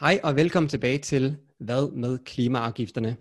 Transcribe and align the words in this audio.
Hej 0.00 0.20
og 0.22 0.36
velkommen 0.36 0.68
tilbage 0.68 0.98
til 0.98 1.36
Hvad 1.60 1.92
med 1.92 2.18
klimaafgifterne? 2.18 3.16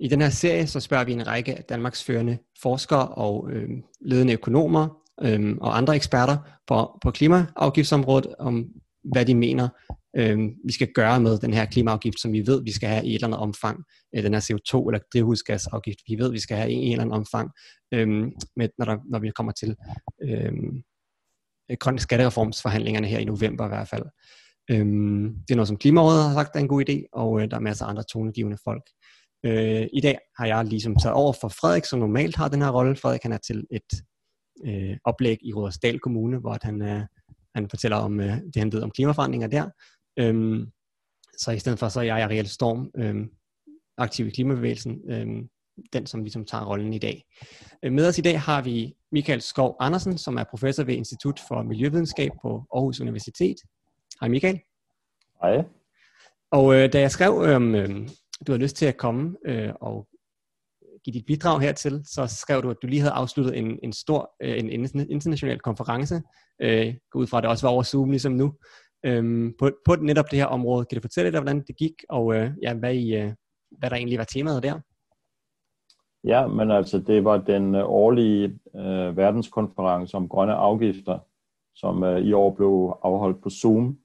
I 0.00 0.08
den 0.08 0.20
her 0.20 0.30
serie 0.30 0.66
så 0.66 0.80
spørger 0.80 1.04
vi 1.04 1.12
en 1.12 1.26
række 1.26 1.56
af 1.58 1.64
Danmarks 1.64 2.04
førende 2.04 2.38
forskere 2.62 3.08
og 3.08 3.50
øh, 3.52 3.68
ledende 4.00 4.32
økonomer 4.32 4.88
øh, 5.22 5.56
og 5.60 5.76
andre 5.76 5.96
eksperter 5.96 6.36
på, 6.66 6.98
på 7.02 7.10
klimaafgiftsområdet 7.10 8.34
om, 8.38 8.68
hvad 9.12 9.26
de 9.26 9.34
mener, 9.34 9.68
øh, 10.16 10.38
vi 10.64 10.72
skal 10.72 10.88
gøre 10.94 11.20
med 11.20 11.38
den 11.38 11.54
her 11.54 11.64
klimaafgift, 11.64 12.20
som 12.20 12.32
vi 12.32 12.46
ved, 12.46 12.64
vi 12.64 12.72
skal 12.72 12.88
have 12.88 13.06
i 13.06 13.08
et 13.08 13.14
eller 13.14 13.26
andet 13.26 13.40
omfang, 13.40 13.84
øh, 14.16 14.22
den 14.22 14.34
her 14.34 14.40
CO2 14.40 14.88
eller 14.88 15.00
drivhusgasafgift, 15.12 15.98
vi 16.08 16.18
ved, 16.18 16.30
vi 16.30 16.40
skal 16.40 16.56
have 16.56 16.72
i 16.72 16.86
et 16.86 16.92
eller 16.92 17.04
andet 17.04 17.16
omfang, 17.16 17.50
øh, 17.94 18.08
med, 18.56 18.68
når, 18.78 18.84
der, 18.84 18.96
når 19.10 19.18
vi 19.18 19.30
kommer 19.30 19.52
til 19.52 19.76
øh, 20.22 20.52
grønne 21.80 22.00
skattereformsforhandlingerne 22.00 23.06
her 23.06 23.18
i 23.18 23.24
november 23.24 23.64
i 23.64 23.68
hvert 23.68 23.88
fald. 23.88 24.04
Øhm, 24.70 25.34
det 25.34 25.50
er 25.50 25.56
noget, 25.56 25.68
som 25.68 25.76
Klimarådet 25.76 26.24
har 26.24 26.34
sagt 26.34 26.56
er 26.56 26.60
en 26.60 26.68
god 26.68 26.84
idé, 26.88 27.02
og 27.12 27.42
øh, 27.42 27.50
der 27.50 27.56
er 27.56 27.60
masser 27.60 27.84
af 27.84 27.90
andre 27.90 28.02
tonegivende 28.02 28.58
folk. 28.64 28.82
Øh, 29.44 29.86
I 29.92 30.00
dag 30.00 30.18
har 30.38 30.46
jeg 30.46 30.64
ligesom 30.64 30.96
taget 30.96 31.14
over 31.14 31.32
for 31.40 31.48
Frederik, 31.48 31.84
som 31.84 31.98
normalt 31.98 32.36
har 32.36 32.48
den 32.48 32.62
her 32.62 32.70
rolle. 32.70 32.96
Frederik 32.96 33.22
han 33.22 33.32
er 33.32 33.38
til 33.38 33.66
et 33.70 34.02
øh, 34.64 34.96
oplæg 35.04 35.38
i 35.42 35.52
Rådersdal 35.52 35.98
Kommune, 35.98 36.38
hvor 36.38 36.58
han, 36.62 36.82
øh, 36.82 37.02
han 37.54 37.68
fortæller 37.70 37.96
om 37.96 38.20
øh, 38.20 38.36
det, 38.36 38.56
han 38.56 38.72
ved 38.72 38.82
om 38.82 38.90
klimaforandringer 38.90 39.48
der. 39.48 39.70
Øhm, 40.18 40.66
så 41.38 41.50
i 41.50 41.58
stedet 41.58 41.78
for, 41.78 41.88
så 41.88 42.00
er 42.00 42.04
jeg 42.04 42.22
Ariel 42.22 42.48
Storm, 42.48 42.90
øh, 42.96 43.26
aktiv 43.98 44.26
i 44.26 44.30
klimabevægelsen, 44.30 45.10
øh, 45.10 45.26
den 45.92 46.06
som 46.06 46.22
ligesom 46.22 46.44
tager 46.44 46.64
rollen 46.64 46.92
i 46.92 46.98
dag. 46.98 47.24
Øh, 47.84 47.92
med 47.92 48.08
os 48.08 48.18
i 48.18 48.22
dag 48.22 48.40
har 48.40 48.62
vi 48.62 48.94
Michael 49.12 49.40
Skov 49.40 49.76
Andersen, 49.80 50.18
som 50.18 50.36
er 50.36 50.44
professor 50.50 50.84
ved 50.84 50.94
Institut 50.94 51.40
for 51.48 51.62
Miljøvidenskab 51.62 52.30
på 52.42 52.64
Aarhus 52.74 53.00
Universitet. 53.00 53.56
Hej 54.20 54.28
Michael. 54.28 54.60
Hej. 55.42 55.64
Og 56.50 56.74
øh, 56.74 56.92
da 56.92 57.00
jeg 57.00 57.10
skrev, 57.10 57.42
øh, 57.46 57.60
du 58.46 58.52
havde 58.52 58.62
lyst 58.62 58.76
til 58.76 58.86
at 58.86 58.96
komme 58.96 59.36
øh, 59.46 59.72
og 59.80 60.08
give 61.04 61.14
dit 61.14 61.26
bidrag 61.26 61.60
hertil, 61.60 62.02
så 62.04 62.26
skrev 62.26 62.62
du, 62.62 62.70
at 62.70 62.76
du 62.82 62.86
lige 62.86 63.00
havde 63.00 63.12
afsluttet 63.12 63.58
en, 63.58 63.78
en 63.82 63.92
stor 63.92 64.30
øh, 64.42 64.58
en 64.58 64.70
international 65.10 65.58
konference. 65.58 66.22
Øh, 66.62 66.94
gå 67.10 67.18
ud 67.18 67.26
fra, 67.26 67.38
at 67.38 67.42
det 67.42 67.50
også 67.50 67.66
var 67.66 67.72
over 67.72 67.82
Zoom 67.82 68.10
ligesom 68.10 68.32
nu. 68.32 68.54
Øh, 69.06 69.52
på, 69.58 69.70
på 69.86 69.94
netop 69.94 70.30
det 70.30 70.38
her 70.38 70.46
område. 70.46 70.84
Kan 70.84 70.96
du 70.96 71.02
fortælle 71.02 71.30
lidt, 71.30 71.42
hvordan 71.42 71.64
det 71.66 71.76
gik, 71.76 71.94
og 72.08 72.34
øh, 72.34 72.50
ja, 72.62 72.74
hvad, 72.74 72.94
I, 72.94 73.16
øh, 73.16 73.32
hvad 73.78 73.90
der 73.90 73.96
egentlig 73.96 74.18
var 74.18 74.24
temaet 74.24 74.62
der? 74.62 74.80
Ja, 76.24 76.46
men 76.46 76.70
altså 76.70 76.98
det 76.98 77.24
var 77.24 77.38
den 77.38 77.74
øh, 77.74 77.84
årlige 77.84 78.58
øh, 78.76 79.16
verdenskonference 79.16 80.16
om 80.16 80.28
grønne 80.28 80.54
afgifter, 80.54 81.18
som 81.74 82.02
øh, 82.04 82.20
i 82.20 82.32
år 82.32 82.54
blev 82.54 82.98
afholdt 83.02 83.42
på 83.42 83.50
Zoom. 83.50 83.98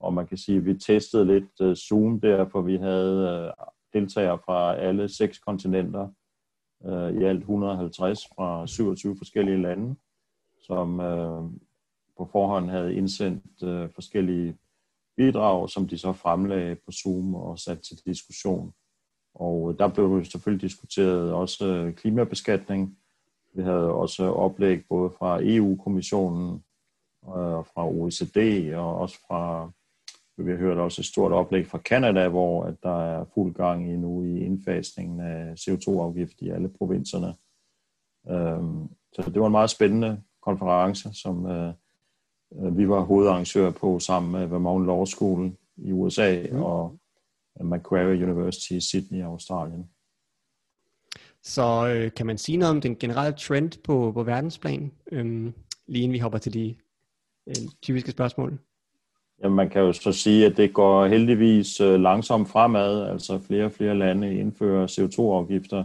Og 0.00 0.14
man 0.14 0.26
kan 0.26 0.36
sige, 0.36 0.58
at 0.58 0.66
vi 0.66 0.74
testede 0.74 1.26
lidt 1.26 1.60
øh, 1.60 1.76
Zoom 1.76 2.20
der, 2.20 2.48
for 2.48 2.60
vi 2.60 2.76
havde 2.76 3.28
øh, 3.28 3.64
deltagere 4.00 4.38
fra 4.38 4.76
alle 4.76 5.08
seks 5.08 5.38
kontinenter, 5.38 6.08
øh, 6.86 7.20
i 7.20 7.24
alt 7.24 7.40
150 7.40 8.26
fra 8.26 8.66
27 8.66 9.16
forskellige 9.16 9.62
lande, 9.62 9.94
som 10.62 10.96
på 12.16 12.28
forhånd 12.32 12.70
havde 12.70 12.94
indsendt 12.94 13.44
forskellige 13.94 14.56
bidrag, 15.16 15.70
som 15.70 15.88
de 15.88 15.98
så 15.98 16.12
fremlagde 16.12 16.74
på 16.74 16.92
Zoom 16.92 17.34
og 17.34 17.58
sat 17.58 17.80
til 17.80 17.96
diskussion. 18.06 18.72
Og 19.34 19.78
der 19.78 19.88
blev 19.88 20.24
selvfølgelig 20.24 20.62
diskuteret 20.62 21.32
også 21.32 21.92
klimabeskatning. 21.96 22.98
Vi 23.54 23.62
havde 23.62 23.92
også 23.92 24.24
oplæg 24.24 24.88
både 24.88 25.10
fra 25.10 25.38
EU-kommissionen 25.42 26.64
og 27.22 27.66
fra 27.66 27.88
OECD 27.88 28.72
og 28.74 28.98
også 28.98 29.18
fra 29.26 29.70
vi 30.44 30.50
har 30.50 30.58
hørt 30.58 30.78
også 30.78 31.00
et 31.00 31.06
stort 31.06 31.32
oplæg 31.32 31.66
fra 31.66 31.78
Kanada, 31.78 32.28
hvor 32.28 32.64
at 32.64 32.74
der 32.82 33.02
er 33.02 33.24
fuld 33.34 33.54
gang 33.54 33.92
i 33.92 33.96
nu 33.96 34.22
i 34.24 34.40
indfasningen 34.40 35.20
af 35.20 35.54
CO2-afgift 35.54 36.40
i 36.40 36.48
alle 36.48 36.68
provinserne. 36.68 37.34
Øhm, 38.30 38.88
så 39.12 39.30
det 39.30 39.40
var 39.40 39.46
en 39.46 39.52
meget 39.52 39.70
spændende 39.70 40.22
konference, 40.42 41.08
som 41.14 41.46
øh, 41.46 41.72
øh, 42.54 42.78
vi 42.78 42.88
var 42.88 43.00
hovedarrangør 43.00 43.70
på 43.70 43.98
sammen 43.98 44.32
med 44.32 44.46
Vermont 44.46 44.86
Law 44.86 45.04
School 45.04 45.52
i 45.76 45.92
USA 45.92 46.46
mm. 46.52 46.62
og 46.62 46.98
Macquarie 47.60 48.24
University 48.24 48.72
i 48.72 48.80
Sydney 48.80 49.18
i 49.18 49.20
Australien. 49.20 49.90
Så 51.42 51.88
øh, 51.94 52.12
kan 52.16 52.26
man 52.26 52.38
sige 52.38 52.58
noget 52.58 52.74
om 52.74 52.80
den 52.80 52.96
generelle 52.96 53.36
trend 53.36 53.82
på, 53.84 54.12
på 54.12 54.22
verdensplan, 54.22 54.92
øhm, 55.12 55.54
lige 55.86 56.02
inden 56.02 56.12
vi 56.12 56.18
hopper 56.18 56.38
til 56.38 56.54
de 56.54 56.74
øh, 57.46 57.54
typiske 57.82 58.10
spørgsmål? 58.10 58.58
Jamen, 59.42 59.56
man 59.56 59.70
kan 59.70 59.82
jo 59.82 59.92
så 59.92 60.12
sige, 60.12 60.46
at 60.46 60.56
det 60.56 60.72
går 60.72 61.06
heldigvis 61.06 61.80
øh, 61.80 62.00
langsomt 62.00 62.48
fremad. 62.48 63.02
Altså 63.02 63.38
flere 63.38 63.64
og 63.64 63.72
flere 63.72 63.98
lande 63.98 64.34
indfører 64.34 64.86
CO2-afgifter 64.86 65.84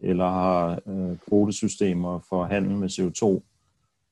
eller 0.00 0.28
har 0.28 0.80
øh, 0.86 1.18
kvotesystemer 1.28 2.18
for 2.28 2.44
handel 2.44 2.76
med 2.76 2.88
CO2. 2.88 3.42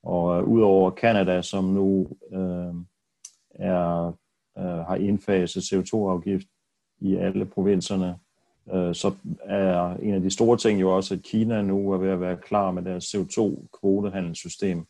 Og 0.02 0.38
øh, 0.38 0.48
udover 0.48 0.90
Kanada, 0.90 1.42
som 1.42 1.64
nu 1.64 2.08
øh, 2.32 2.74
er, 3.54 4.06
øh, 4.58 4.64
har 4.64 4.96
indfaset 4.96 5.60
CO2-afgift 5.60 6.46
i 7.00 7.16
alle 7.16 7.44
provinserne, 7.44 8.16
øh, 8.74 8.94
så 8.94 9.12
er 9.44 9.96
en 9.96 10.14
af 10.14 10.20
de 10.20 10.30
store 10.30 10.56
ting 10.56 10.80
jo 10.80 10.96
også, 10.96 11.14
at 11.14 11.22
Kina 11.22 11.62
nu 11.62 11.92
er 11.92 11.98
ved 11.98 12.10
at 12.10 12.20
være 12.20 12.36
klar 12.36 12.70
med 12.70 12.82
deres 12.82 13.14
CO2-kvotehandelssystem 13.14 14.86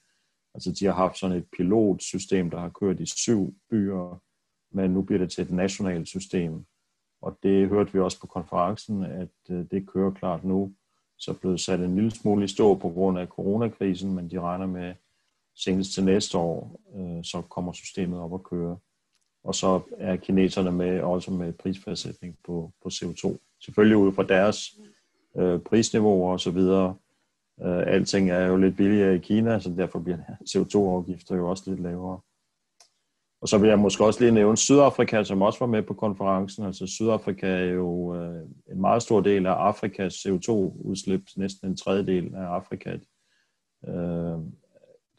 Altså 0.54 0.72
de 0.72 0.84
har 0.84 0.92
haft 0.92 1.18
sådan 1.18 1.36
et 1.36 1.46
pilotsystem, 1.56 2.50
der 2.50 2.58
har 2.58 2.68
kørt 2.68 3.00
i 3.00 3.06
syv 3.06 3.54
byer, 3.70 4.22
men 4.70 4.90
nu 4.90 5.02
bliver 5.02 5.18
det 5.18 5.30
til 5.30 5.42
et 5.42 5.50
nationalt 5.50 6.08
system. 6.08 6.64
Og 7.22 7.38
det 7.42 7.68
hørte 7.68 7.92
vi 7.92 7.98
også 7.98 8.20
på 8.20 8.26
konferencen, 8.26 9.04
at 9.04 9.28
øh, 9.50 9.64
det 9.70 9.88
kører 9.88 10.10
klart 10.10 10.44
nu. 10.44 10.72
Så 11.18 11.30
er 11.30 11.34
blevet 11.34 11.60
sat 11.60 11.80
en 11.80 11.94
lille 11.94 12.10
smule 12.10 12.44
i 12.44 12.48
stå 12.48 12.74
på 12.74 12.88
grund 12.88 13.18
af 13.18 13.26
coronakrisen, 13.26 14.14
men 14.14 14.30
de 14.30 14.40
regner 14.40 14.66
med 14.66 14.94
senest 15.56 15.94
til 15.94 16.04
næste 16.04 16.38
år, 16.38 16.80
øh, 16.96 17.24
så 17.24 17.42
kommer 17.42 17.72
systemet 17.72 18.20
op 18.20 18.34
at 18.34 18.42
køre. 18.42 18.78
Og 19.44 19.54
så 19.54 19.80
er 19.98 20.16
kineserne 20.16 20.72
med 20.72 21.00
også 21.00 21.30
med 21.30 21.52
prisfastsætning 21.52 22.38
på, 22.44 22.72
på 22.82 22.88
CO2. 22.88 23.36
Selvfølgelig 23.60 23.96
ud 23.96 24.12
fra 24.12 24.22
deres 24.22 24.78
øh, 25.36 25.60
prisniveauer 25.60 26.32
og 26.32 26.40
så 26.40 26.50
videre, 26.50 26.96
Øh, 27.62 27.82
alting 27.86 28.30
er 28.30 28.46
jo 28.46 28.56
lidt 28.56 28.76
billigere 28.76 29.14
i 29.14 29.18
Kina, 29.18 29.58
så 29.58 29.74
derfor 29.76 29.98
bliver 29.98 30.18
CO2-afgifter 30.50 31.36
jo 31.36 31.50
også 31.50 31.62
lidt 31.66 31.80
lavere. 31.80 32.20
Og 33.44 33.48
så 33.48 33.58
vil 33.58 33.68
jeg 33.68 33.78
måske 33.78 34.04
også 34.04 34.20
lige 34.20 34.32
nævne 34.32 34.56
Sydafrika, 34.56 35.24
som 35.24 35.42
også 35.42 35.58
var 35.58 35.66
med 35.66 35.82
på 35.82 35.94
konferencen. 35.94 36.64
Altså 36.64 36.86
Sydafrika 36.86 37.46
er 37.46 37.64
jo 37.64 38.14
øh, 38.16 38.42
en 38.72 38.80
meget 38.80 39.02
stor 39.02 39.20
del 39.20 39.46
af 39.46 39.52
Afrikas 39.52 40.14
CO2-udslip, 40.14 41.22
næsten 41.36 41.68
en 41.68 41.76
tredjedel 41.76 42.34
af 42.34 42.44
Afrika. 42.44 42.98
Øh, 43.88 44.38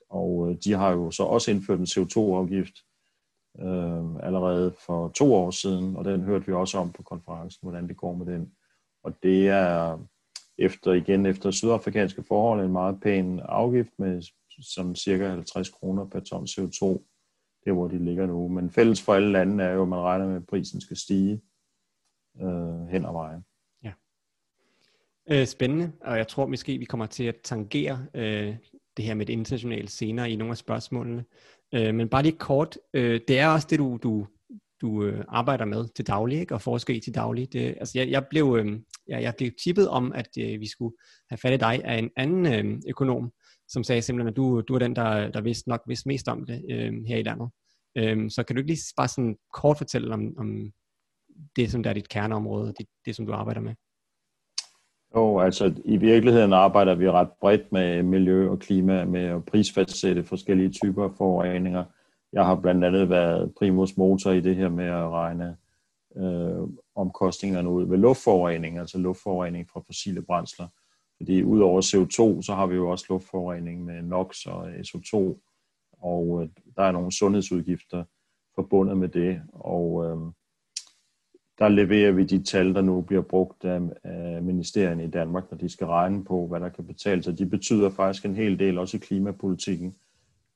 og 0.09 0.49
øh, 0.49 0.57
de 0.63 0.73
har 0.73 0.91
jo 0.91 1.11
så 1.11 1.23
også 1.23 1.51
indført 1.51 1.79
en 1.79 1.85
CO2-afgift 1.85 2.75
øh, 3.59 4.25
allerede 4.27 4.73
for 4.85 5.07
to 5.09 5.33
år 5.33 5.51
siden, 5.51 5.95
og 5.95 6.05
den 6.05 6.21
hørte 6.21 6.45
vi 6.45 6.53
også 6.53 6.77
om 6.77 6.91
på 6.91 7.03
konferencen, 7.03 7.59
hvordan 7.61 7.87
det 7.87 7.97
går 7.97 8.13
med 8.13 8.25
den. 8.25 8.51
Og 9.03 9.13
det 9.23 9.47
er 9.47 9.99
efter 10.57 10.93
igen 10.93 11.25
efter 11.25 11.51
sydafrikanske 11.51 12.23
forhold 12.23 12.65
en 12.65 12.71
meget 12.71 12.99
pæn 13.01 13.39
afgift 13.39 13.91
med 13.99 14.21
sådan 14.61 14.95
cirka 14.95 15.29
50 15.29 15.69
kroner 15.69 16.05
per 16.05 16.19
ton 16.19 16.43
CO2, 16.43 16.85
det 17.65 17.73
hvor 17.73 17.87
de 17.87 18.05
ligger 18.05 18.25
nu. 18.25 18.47
Men 18.47 18.71
fælles 18.71 19.01
for 19.01 19.13
alle 19.13 19.31
lande 19.31 19.63
er 19.63 19.71
jo, 19.71 19.81
at 19.81 19.87
man 19.87 19.99
regner 19.99 20.27
med, 20.27 20.35
at 20.35 20.47
prisen 20.47 20.81
skal 20.81 20.97
stige 20.97 21.41
øh, 22.41 22.87
hen 22.87 23.05
ad 23.05 23.11
vejen. 23.11 23.45
Ja. 23.83 23.91
Øh, 25.29 25.45
spændende, 25.47 25.91
og 26.01 26.17
jeg 26.17 26.27
tror 26.27 26.45
måske, 26.45 26.77
vi 26.77 26.85
kommer 26.85 27.05
til 27.05 27.23
at 27.23 27.35
tangere 27.43 28.05
øh, 28.13 28.55
det 28.97 29.05
her 29.05 29.13
med 29.13 29.25
det 29.25 29.33
internationale 29.33 29.87
senere 29.87 30.31
i 30.31 30.35
nogle 30.35 30.51
af 30.51 30.57
spørgsmålene. 30.57 31.25
Øh, 31.73 31.95
men 31.95 32.09
bare 32.09 32.23
lige 32.23 32.37
kort, 32.37 32.77
øh, 32.93 33.21
det 33.27 33.39
er 33.39 33.47
også 33.47 33.67
det, 33.69 33.79
du, 33.79 33.99
du 34.03 34.27
du 34.81 35.03
øh, 35.03 35.23
arbejder 35.27 35.65
med 35.65 35.87
til 35.95 36.07
daglig, 36.07 36.39
ikke? 36.39 36.53
og 36.53 36.61
forsker 36.61 36.93
i 36.93 36.99
til 36.99 37.15
daglig. 37.15 37.53
Det, 37.53 37.75
altså 37.79 37.99
jeg, 37.99 38.09
jeg, 38.09 38.25
blev, 38.29 38.57
øh, 38.59 38.79
jeg, 39.07 39.21
jeg 39.21 39.33
blev 39.37 39.51
tippet 39.63 39.89
om, 39.89 40.13
at 40.13 40.27
øh, 40.39 40.59
vi 40.59 40.69
skulle 40.69 40.95
have 41.29 41.37
fat 41.37 41.53
i 41.53 41.57
dig 41.57 41.85
af 41.85 41.97
en 41.97 42.09
anden 42.17 42.45
øh, 42.45 42.81
økonom, 42.89 43.31
som 43.67 43.83
sagde 43.83 44.01
simpelthen, 44.01 44.29
at 44.29 44.35
du, 44.35 44.61
du 44.61 44.75
er 44.75 44.79
den, 44.79 44.95
der, 44.95 45.31
der 45.31 45.41
vidste 45.41 45.69
nok 45.69 45.81
vidste 45.87 46.07
mest 46.07 46.27
om 46.27 46.45
det 46.45 46.65
øh, 46.71 46.93
her 47.07 47.17
i 47.17 47.23
landet. 47.23 47.49
Øh, 47.97 48.29
så 48.29 48.43
kan 48.43 48.55
du 48.55 48.59
ikke 48.59 48.71
lige 48.71 48.93
bare 48.97 49.07
sådan 49.07 49.35
kort 49.53 49.77
fortælle 49.77 50.13
om, 50.13 50.37
om 50.37 50.71
det, 51.55 51.71
som 51.71 51.83
der 51.83 51.89
er 51.89 51.93
dit 51.93 52.09
kerneområde, 52.09 52.73
det, 52.77 52.85
det 53.05 53.15
som 53.15 53.25
du 53.25 53.33
arbejder 53.33 53.61
med? 53.61 53.73
Jo, 55.15 55.39
altså 55.39 55.73
i 55.85 55.97
virkeligheden 55.97 56.53
arbejder 56.53 56.95
vi 56.95 57.09
ret 57.09 57.29
bredt 57.41 57.71
med 57.71 58.03
miljø 58.03 58.49
og 58.49 58.59
klima, 58.59 59.05
med 59.05 59.21
at 59.21 59.45
prisfastsætte 59.45 60.23
forskellige 60.23 60.69
typer 60.69 61.09
forureninger 61.17 61.83
jeg 62.35 62.45
har 62.45 62.55
blandt 62.55 62.85
andet 62.85 63.09
været 63.09 63.53
primus 63.57 63.97
motor 63.97 64.31
i 64.31 64.41
det 64.41 64.55
her 64.55 64.69
med 64.69 64.85
at 64.85 65.09
regne 65.09 65.57
øh, 66.17 66.67
omkostningerne 66.95 67.69
ud 67.69 67.85
ved 67.85 67.97
luftforurening, 67.97 68.79
altså 68.79 68.97
luftforurening 68.97 69.69
fra 69.69 69.81
fossile 69.85 70.21
brændsler. 70.21 70.67
Fordi 71.17 71.43
udover 71.43 71.81
CO2, 71.81 72.41
så 72.41 72.53
har 72.55 72.65
vi 72.65 72.75
jo 72.75 72.89
også 72.89 73.05
luftforurening 73.09 73.85
med 73.85 74.01
NOx 74.01 74.45
og 74.45 74.69
SO2, 74.69 75.15
og 75.91 76.41
øh, 76.41 76.49
der 76.75 76.83
er 76.83 76.91
nogle 76.91 77.11
sundhedsudgifter 77.11 78.03
forbundet 78.55 78.97
med 78.97 79.07
det. 79.07 79.41
Og 79.53 80.05
øh, 80.05 80.17
der 81.59 81.69
leverer 81.69 82.11
vi 82.11 82.23
de 82.23 82.43
tal, 82.43 82.73
der 82.73 82.81
nu 82.81 83.01
bliver 83.01 83.21
brugt 83.21 83.65
af, 83.65 83.81
af 84.03 84.43
ministerierne 84.43 85.03
i 85.03 85.09
Danmark, 85.09 85.51
når 85.51 85.57
de 85.57 85.69
skal 85.69 85.87
regne 85.87 86.23
på, 86.23 86.47
hvad 86.47 86.59
der 86.59 86.69
kan 86.69 86.87
betale 86.87 87.23
sig. 87.23 87.37
De 87.37 87.45
betyder 87.45 87.89
faktisk 87.89 88.25
en 88.25 88.35
hel 88.35 88.59
del 88.59 88.77
også 88.77 88.97
i 88.97 88.99
klimapolitikken, 88.99 89.95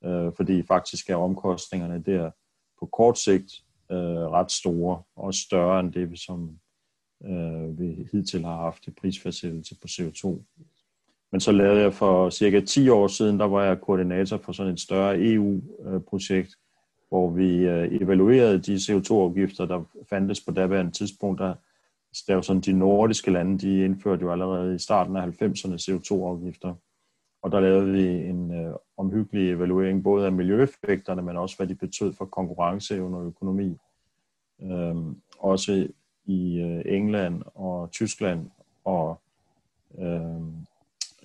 øh, 0.06 0.32
fordi 0.38 0.64
faktisk 0.64 1.10
er 1.10 1.16
omkostningerne 1.16 2.04
der 2.06 2.32
på 2.80 2.86
kort 2.86 3.20
sigt 3.20 3.52
øh, 3.92 4.28
ret 4.38 4.52
store, 4.52 5.04
og 5.16 5.34
større 5.34 5.80
end 5.80 5.94
det, 5.94 6.20
som 6.20 6.60
øh, 7.26 7.80
vi 7.80 8.08
hidtil 8.12 8.46
har 8.46 8.56
haft 8.56 8.88
i 8.88 8.92
prisfastsættelse 8.92 9.76
på 9.76 9.88
CO2. 9.88 10.44
Men 11.32 11.42
så 11.42 11.52
lavede 11.52 11.82
jeg 11.82 11.94
for 11.94 12.30
cirka 12.30 12.60
10 12.60 12.90
år 12.90 13.08
siden, 13.08 13.40
der 13.40 13.46
var 13.46 13.64
jeg 13.64 13.82
koordinator 13.82 14.38
for 14.38 14.52
sådan 14.52 14.74
et 14.74 14.80
større 14.80 15.20
EU-projekt, 15.20 16.56
hvor 17.10 17.30
vi 17.30 17.58
øh, 17.58 18.02
evaluerede 18.02 18.60
de 18.60 18.76
CO2-afgifter, 18.76 19.66
der 19.66 19.84
fandtes 20.10 20.42
på 20.46 20.52
daværende 20.52 20.92
tidspunkt. 20.92 21.40
Der, 21.40 21.56
altså, 22.10 22.24
der 22.28 22.36
var 22.36 22.42
sådan, 22.42 22.62
de 22.62 22.74
nordiske 22.74 23.32
lande, 23.32 23.60
de 23.60 23.86
indførte 23.86 24.22
jo 24.22 24.32
allerede 24.32 24.76
i 24.76 24.80
starten 24.80 25.16
af 25.16 25.28
90'erne 25.28 25.76
CO2-afgifter. 25.76 26.74
Og 27.44 27.52
der 27.52 27.60
lavede 27.60 27.92
vi 27.92 28.08
en 28.08 28.54
øh, 28.54 28.74
omhyggelig 29.00 29.52
evaluering 29.52 30.04
både 30.04 30.26
af 30.26 30.32
miljøeffekterne, 30.32 31.22
men 31.22 31.38
også 31.38 31.58
hvad 31.58 31.68
de 31.68 31.76
betød 31.76 32.14
for 32.14 32.26
konkurrenceevne 32.26 33.18
og 33.18 33.26
økonomi. 33.26 33.78
Øhm, 34.62 35.16
også 35.40 35.88
i 36.26 36.60
øh, 36.60 36.82
England 36.86 37.42
og 37.56 37.92
Tyskland 37.92 38.50
og 38.86 39.20
øhm, 40.00 40.54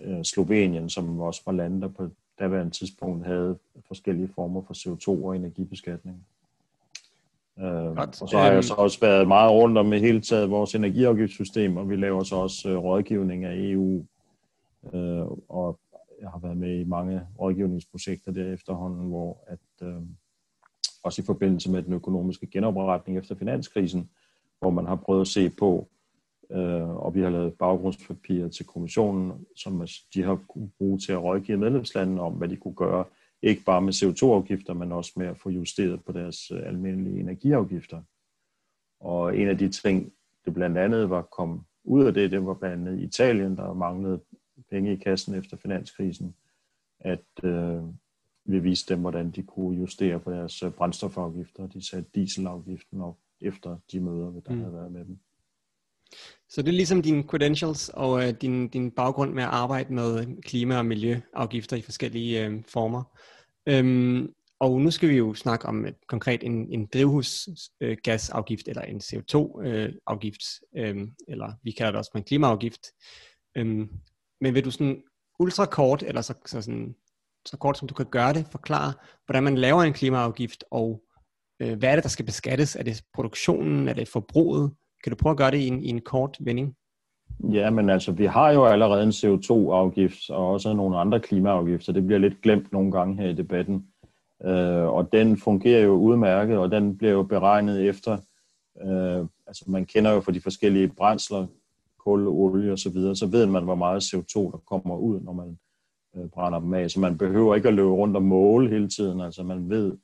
øh, 0.05 0.25
Slovenien, 0.25 0.91
som 0.91 1.21
også 1.21 1.43
var 1.47 1.53
lande, 1.53 1.81
der 1.81 1.89
på 1.89 2.09
daværende 2.39 2.71
tidspunkt 2.71 3.27
havde 3.27 3.59
forskellige 3.87 4.29
former 4.35 4.63
for 4.63 4.75
CO2 4.75 5.25
og 5.25 5.37
energibeskatning. 5.37 6.27
Øh, 7.59 7.91
og 8.21 8.29
så 8.29 8.39
har 8.39 8.53
jeg 8.53 8.65
så 8.65 8.75
også 8.75 9.01
været 9.01 9.29
meget 9.29 9.53
rundt 9.53 9.79
om 9.79 9.93
i 9.93 9.99
hele 9.99 10.21
taget 10.21 10.51
vores 10.51 10.75
energiafgiftssystem, 10.75 11.77
og 11.77 11.91
vi 11.91 11.97
laver 11.97 12.23
så 12.23 12.37
også 12.37 12.69
øh, 12.69 12.77
rådgivning 12.77 13.45
af 13.45 13.55
EU, 13.57 14.05
øh, 14.95 15.27
og 15.49 15.79
jeg 16.25 16.31
har 16.31 16.39
været 16.39 16.57
med 16.57 16.81
i 16.81 16.85
mange 16.85 17.21
rådgivningsprojekter 17.41 18.33
der 18.33 18.53
efterhånden, 18.53 19.09
hvor 19.09 19.45
at 19.47 19.87
øh, 19.89 20.03
også 21.03 21.23
i 21.23 21.25
forbindelse 21.25 21.71
med 21.71 21.83
den 21.83 21.93
økonomiske 21.93 22.47
genopretning 22.47 23.19
efter 23.19 23.35
finanskrisen, 23.35 24.11
hvor 24.61 24.71
man 24.71 24.87
har 24.87 24.97
prøvet 24.97 25.21
at 25.21 25.27
se 25.27 25.51
på, 25.51 25.89
øh, 26.51 26.89
og 26.89 27.15
vi 27.15 27.21
har 27.21 27.31
lavet 27.31 27.55
baggrundspapirer 27.55 28.49
til 28.49 28.67
kommissionen, 28.67 29.47
som 29.57 29.87
de 30.15 30.23
har 30.23 30.41
kunne 30.49 30.71
bruge 30.79 30.99
til 30.99 31.13
at 31.13 31.23
rådgive 31.23 31.59
medlemslandene 31.59 32.21
om, 32.21 32.33
hvad 32.33 32.49
de 32.49 32.57
kunne 32.57 32.75
gøre, 32.75 33.05
ikke 33.43 33.65
bare 33.65 33.83
med 33.83 33.93
CO2-afgifter, 33.93 34.75
men 34.75 34.93
også 34.93 35.13
med 35.17 35.27
at 35.27 35.39
få 35.39 35.51
justeret 35.51 36.05
på 36.05 36.13
deres 36.13 36.51
øh, 36.51 36.67
almindelige 36.67 37.21
energiafgifter. 37.21 38.03
Og 39.01 39.39
en 39.39 39.49
af 39.49 39.59
de 39.59 39.69
ting, 39.69 40.13
det 40.45 40.55
blandt 40.55 40.79
andet 40.79 41.11
var 41.11 41.23
kom 41.23 41.65
ud 41.85 42.05
af 42.05 42.15
det, 42.15 42.31
det 42.31 42.47
var 42.47 42.55
blandt 42.55 42.89
andet 42.89 43.03
Italien, 43.03 43.57
der 43.57 43.75
manglede 43.75 44.21
penge 44.71 44.93
i 44.93 44.97
kassen 44.97 45.35
efter 45.35 45.57
finanskrisen, 45.57 46.35
at 47.01 47.45
øh, 47.45 47.83
vi 48.45 48.59
viste 48.59 48.95
dem, 48.95 49.01
hvordan 49.01 49.31
de 49.31 49.43
kunne 49.43 49.79
justere 49.79 50.21
på 50.21 50.31
deres 50.31 50.63
øh, 50.63 50.73
brændstofafgifter. 50.73 51.67
De 51.67 51.89
satte 51.89 52.11
dieselafgiften 52.15 53.01
op 53.01 53.17
efter 53.41 53.79
de 53.93 54.01
møder, 54.01 54.41
der 54.41 54.53
mm. 54.53 54.61
havde 54.61 54.75
været 54.75 54.93
med 54.93 55.05
dem. 55.05 55.19
Så 56.49 56.63
det 56.63 56.69
er 56.69 56.73
ligesom 56.73 57.03
dine 57.03 57.23
credentials 57.23 57.89
og 57.89 58.23
øh, 58.23 58.35
din, 58.41 58.69
din 58.69 58.91
baggrund 58.91 59.33
med 59.33 59.43
at 59.43 59.49
arbejde 59.49 59.95
med 59.95 60.43
klima- 60.43 60.79
og 60.79 60.87
miljøafgifter 60.87 61.77
i 61.77 61.83
forskellige 61.83 62.47
øh, 62.47 62.63
former. 62.69 63.19
Øhm, 63.69 64.33
og 64.61 64.81
nu 64.81 64.91
skal 64.91 65.09
vi 65.09 65.17
jo 65.17 65.35
snakke 65.35 65.67
om 65.67 65.87
et, 65.87 65.97
konkret 66.09 66.43
en, 66.43 66.73
en 66.73 66.87
drivhusgasafgift 66.87 68.69
eller 68.69 68.83
en 68.83 68.97
CO2-afgift, 68.97 70.43
øh, 70.77 70.89
øh, 70.89 71.09
eller 71.29 71.53
vi 71.63 71.71
kalder 71.71 71.91
det 71.91 71.99
også 71.99 72.11
en 72.15 72.25
klimaafgift. 72.25 72.81
Øhm, 73.57 73.89
men 74.41 74.55
vil 74.55 74.65
du 74.65 74.71
sådan 74.71 75.03
ultra 75.39 75.67
kort, 75.67 76.03
eller 76.03 76.21
så, 76.21 76.35
så, 76.47 76.63
sådan, 76.63 76.95
så 77.47 77.57
kort 77.57 77.79
som 77.79 77.89
du 77.89 77.95
kan 77.95 78.07
gøre 78.07 78.33
det, 78.33 78.47
forklare, 78.51 78.93
hvordan 79.27 79.43
man 79.43 79.59
laver 79.59 79.83
en 79.83 79.93
klimaafgift, 79.93 80.65
og 80.71 81.03
øh, 81.63 81.79
hvad 81.79 81.91
er 81.91 81.95
det, 81.95 82.03
der 82.03 82.09
skal 82.09 82.27
beskattes? 82.27 82.77
Er 82.77 82.83
det 82.83 83.03
produktionen? 83.15 83.89
Er 83.89 83.93
det 83.93 84.09
forbruget? 84.09 84.73
Kan 85.05 85.11
du 85.11 85.17
prøve 85.17 85.31
at 85.31 85.37
gøre 85.37 85.51
det 85.51 85.59
i 85.59 85.67
en, 85.67 85.83
i 85.83 85.89
en 85.89 86.01
kort 86.01 86.37
vending? 86.41 86.75
Ja, 87.53 87.71
men 87.71 87.91
altså, 87.91 88.13
vi 88.13 88.27
har 88.27 88.51
jo 88.53 88.67
allerede 88.67 89.03
en 89.03 89.09
CO2-afgift, 89.09 90.31
og 90.31 90.49
også 90.51 90.73
nogle 90.73 90.99
andre 90.99 91.21
klimaafgifter. 91.21 91.93
Det 91.93 92.07
bliver 92.07 92.19
lidt 92.19 92.43
glemt 92.43 92.73
nogle 92.73 92.93
gange 92.93 93.23
her 93.23 93.29
i 93.29 93.35
debatten. 93.35 93.87
Øh, 94.45 94.87
og 94.87 95.13
den 95.13 95.39
fungerer 95.39 95.83
jo 95.83 95.93
udmærket, 95.93 96.59
og 96.59 96.71
den 96.71 96.99
bliver 96.99 97.13
jo 97.13 97.23
beregnet 97.23 97.89
efter, 97.89 98.13
øh, 98.83 99.27
altså 99.47 99.65
man 99.67 99.87
kender 99.87 100.13
jo 100.13 100.21
for 100.21 100.33
de 100.33 100.41
forskellige 100.41 100.89
brændsler, 100.89 101.47
kul, 102.05 102.29
olie 102.29 102.73
og 102.73 102.79
så 102.79 102.91
videre, 102.91 103.17
så 103.17 103.27
ved 103.27 103.47
man, 103.47 103.65
hvor 103.65 103.75
meget 103.75 104.03
CO2 104.03 104.53
der 104.53 104.63
kommer 104.67 104.97
ud, 104.97 105.21
når 105.21 105.33
man 105.33 105.59
øh, 106.17 106.29
brænder 106.29 106.61
dem 106.61 106.75
af. 106.75 106.91
Så 106.91 107.01
man 107.01 107.19
behøver 107.19 107.55
ikke 107.55 107.69
at 107.69 107.75
løbe 107.75 107.89
rundt 107.91 108.17
og 108.17 108.23
måle 108.23 108.71
hele 108.71 108.89
tiden. 108.89 109.21
Altså 109.21 109.43
man 109.43 109.71
ved, 109.71 109.97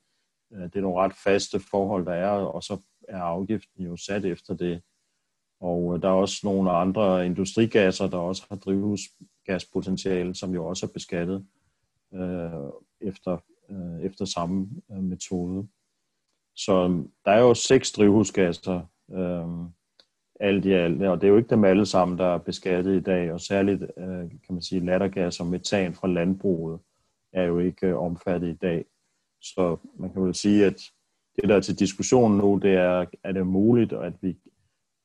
øh, 0.52 0.62
det 0.62 0.76
er 0.76 0.80
nogle 0.80 1.00
ret 1.00 1.14
faste 1.24 1.60
forhold, 1.60 2.06
der 2.06 2.12
er, 2.12 2.30
og 2.30 2.62
så 2.62 2.78
er 3.08 3.18
afgiften 3.22 3.84
jo 3.84 3.96
sat 3.96 4.24
efter 4.24 4.54
det. 4.54 4.82
Og 5.60 5.94
øh, 5.94 6.02
der 6.02 6.08
er 6.08 6.12
også 6.12 6.40
nogle 6.44 6.70
andre 6.70 7.26
industrigasser, 7.26 8.06
der 8.06 8.18
også 8.18 8.46
har 8.48 8.56
drivhusgaspotentiale, 8.56 10.34
som 10.34 10.54
jo 10.54 10.66
også 10.66 10.86
er 10.86 10.90
beskattet 10.92 11.46
øh, 12.14 12.70
efter, 13.00 13.38
øh, 13.70 14.02
efter 14.02 14.24
samme 14.24 14.68
øh, 14.90 15.02
metode. 15.02 15.68
Så 16.56 16.72
øh, 16.72 17.04
der 17.24 17.30
er 17.30 17.40
jo 17.40 17.54
seks 17.54 17.92
drivhusgasser, 17.92 18.80
øh, 19.10 19.70
alt 20.40 20.64
i 20.64 20.72
alt, 20.72 21.02
og 21.02 21.20
det 21.20 21.26
er 21.26 21.30
jo 21.30 21.36
ikke 21.36 21.50
dem 21.50 21.64
alle 21.64 21.86
sammen, 21.86 22.18
der 22.18 22.26
er 22.26 22.38
beskattet 22.38 22.96
i 22.96 23.00
dag, 23.00 23.32
og 23.32 23.40
særligt, 23.40 23.82
øh, 23.82 24.30
kan 24.30 24.54
man 24.54 24.62
sige, 24.62 24.84
lattergas 24.84 25.40
og 25.40 25.46
metan 25.46 25.94
fra 25.94 26.08
landbruget 26.08 26.80
er 27.32 27.42
jo 27.42 27.58
ikke 27.58 27.86
øh, 27.86 27.98
omfattet 27.98 28.48
i 28.48 28.56
dag. 28.56 28.84
Så 29.40 29.76
man 29.98 30.12
kan 30.12 30.22
vel 30.22 30.34
sige, 30.34 30.66
at 30.66 30.82
det, 31.36 31.48
der 31.48 31.56
er 31.56 31.60
til 31.60 31.78
diskussion 31.78 32.36
nu, 32.36 32.60
det 32.62 32.74
er, 32.74 33.06
er 33.24 33.32
det 33.32 33.46
muligt, 33.46 33.92
at 33.92 34.12
vi 34.20 34.36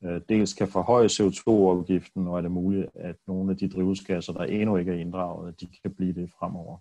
øh, 0.03 0.21
dels 0.29 0.53
kan 0.53 0.67
forhøje 0.67 1.07
CO2-afgiften, 1.07 2.27
og 2.27 2.37
er 2.37 2.41
det 2.41 2.51
muligt, 2.51 2.87
at 2.95 3.15
nogle 3.27 3.51
af 3.51 3.57
de 3.57 3.69
drivhusgasser, 3.69 4.33
der 4.33 4.43
endnu 4.43 4.77
ikke 4.77 4.91
er 4.91 4.99
inddraget, 4.99 5.61
de 5.61 5.67
kan 5.81 5.93
blive 5.93 6.13
det 6.13 6.31
fremover. 6.39 6.77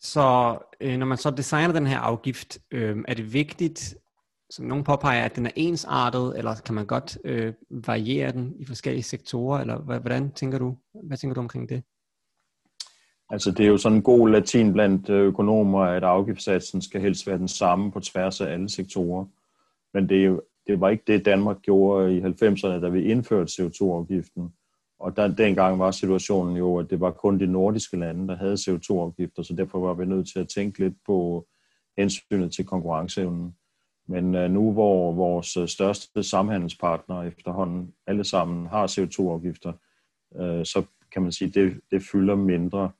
Så 0.00 0.58
øh, 0.80 0.98
når 0.98 1.06
man 1.06 1.18
så 1.18 1.30
designer 1.30 1.72
den 1.72 1.86
her 1.86 1.98
afgift, 1.98 2.58
øh, 2.70 3.04
er 3.08 3.14
det 3.14 3.32
vigtigt, 3.32 3.96
som 4.50 4.64
nogen 4.64 4.84
påpeger, 4.84 5.24
at 5.24 5.36
den 5.36 5.46
er 5.46 5.50
ensartet, 5.56 6.38
eller 6.38 6.54
kan 6.64 6.74
man 6.74 6.86
godt 6.86 7.18
øh, 7.24 7.52
variere 7.70 8.32
den 8.32 8.54
i 8.58 8.64
forskellige 8.64 9.02
sektorer, 9.02 9.60
eller 9.60 10.00
hvordan 10.00 10.32
tænker 10.32 10.58
du, 10.58 10.76
hvad 11.04 11.16
tænker 11.16 11.34
du 11.34 11.40
omkring 11.40 11.68
det? 11.68 11.82
Altså 13.30 13.50
det 13.50 13.64
er 13.64 13.68
jo 13.68 13.76
sådan 13.76 13.98
en 13.98 14.02
god 14.02 14.28
latin 14.28 14.72
blandt 14.72 15.10
øh, 15.10 15.26
økonomer, 15.26 15.80
at 15.80 16.04
afgiftssatsen 16.04 16.82
skal 16.82 17.00
helst 17.00 17.26
være 17.26 17.38
den 17.38 17.48
samme 17.48 17.92
på 17.92 18.00
tværs 18.00 18.40
af 18.40 18.52
alle 18.52 18.68
sektorer. 18.68 19.24
Men 19.94 20.08
det, 20.08 20.20
er 20.20 20.24
jo, 20.24 20.42
det 20.66 20.80
var 20.80 20.88
ikke 20.88 21.04
det, 21.06 21.24
Danmark 21.24 21.62
gjorde 21.62 22.16
i 22.16 22.20
90'erne, 22.20 22.80
da 22.80 22.88
vi 22.88 23.04
indførte 23.04 23.62
CO2-afgiften. 23.62 24.52
Og 25.00 25.16
der, 25.16 25.28
dengang 25.28 25.78
var 25.78 25.90
situationen 25.90 26.56
jo, 26.56 26.78
at 26.78 26.90
det 26.90 27.00
var 27.00 27.10
kun 27.10 27.40
de 27.40 27.46
nordiske 27.46 27.96
lande, 27.96 28.28
der 28.28 28.36
havde 28.36 28.54
CO2-afgifter, 28.54 29.42
så 29.42 29.54
derfor 29.54 29.78
var 29.78 29.94
vi 29.94 30.04
nødt 30.04 30.28
til 30.32 30.38
at 30.38 30.48
tænke 30.48 30.78
lidt 30.78 30.94
på 31.06 31.46
hensynet 31.98 32.52
til 32.52 32.66
konkurrenceevnen. 32.66 33.54
Men 34.08 34.34
øh, 34.34 34.50
nu 34.50 34.72
hvor 34.72 35.12
vores 35.12 35.56
øh, 35.56 35.68
største 35.68 36.22
samhandelspartnere 36.22 37.26
efterhånden 37.26 37.92
alle 38.06 38.24
sammen 38.24 38.66
har 38.66 38.86
CO2-afgifter, 38.86 39.72
øh, 40.36 40.64
så 40.64 40.82
kan 41.12 41.22
man 41.22 41.32
sige, 41.32 41.48
at 41.48 41.54
det, 41.54 41.80
det 41.90 42.02
fylder 42.12 42.34
mindre. 42.34 42.90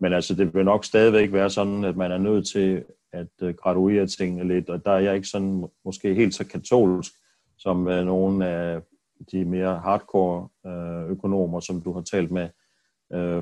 Men 0.00 0.12
altså, 0.12 0.34
det 0.34 0.54
vil 0.54 0.64
nok 0.64 0.84
stadigvæk 0.84 1.32
være 1.32 1.50
sådan, 1.50 1.84
at 1.84 1.96
man 1.96 2.12
er 2.12 2.18
nødt 2.18 2.48
til 2.48 2.84
at 3.12 3.56
graduere 3.56 4.06
tingene 4.06 4.48
lidt, 4.48 4.70
og 4.70 4.84
der 4.84 4.90
er 4.90 4.98
jeg 4.98 5.14
ikke 5.14 5.28
sådan 5.28 5.68
måske 5.84 6.14
helt 6.14 6.34
så 6.34 6.46
katolsk, 6.46 7.12
som 7.58 7.76
nogle 7.76 8.46
af 8.46 8.82
de 9.32 9.44
mere 9.44 9.78
hardcore 9.78 10.48
økonomer, 11.08 11.60
som 11.60 11.82
du 11.82 11.92
har 11.92 12.00
talt 12.00 12.30
med, 12.30 12.48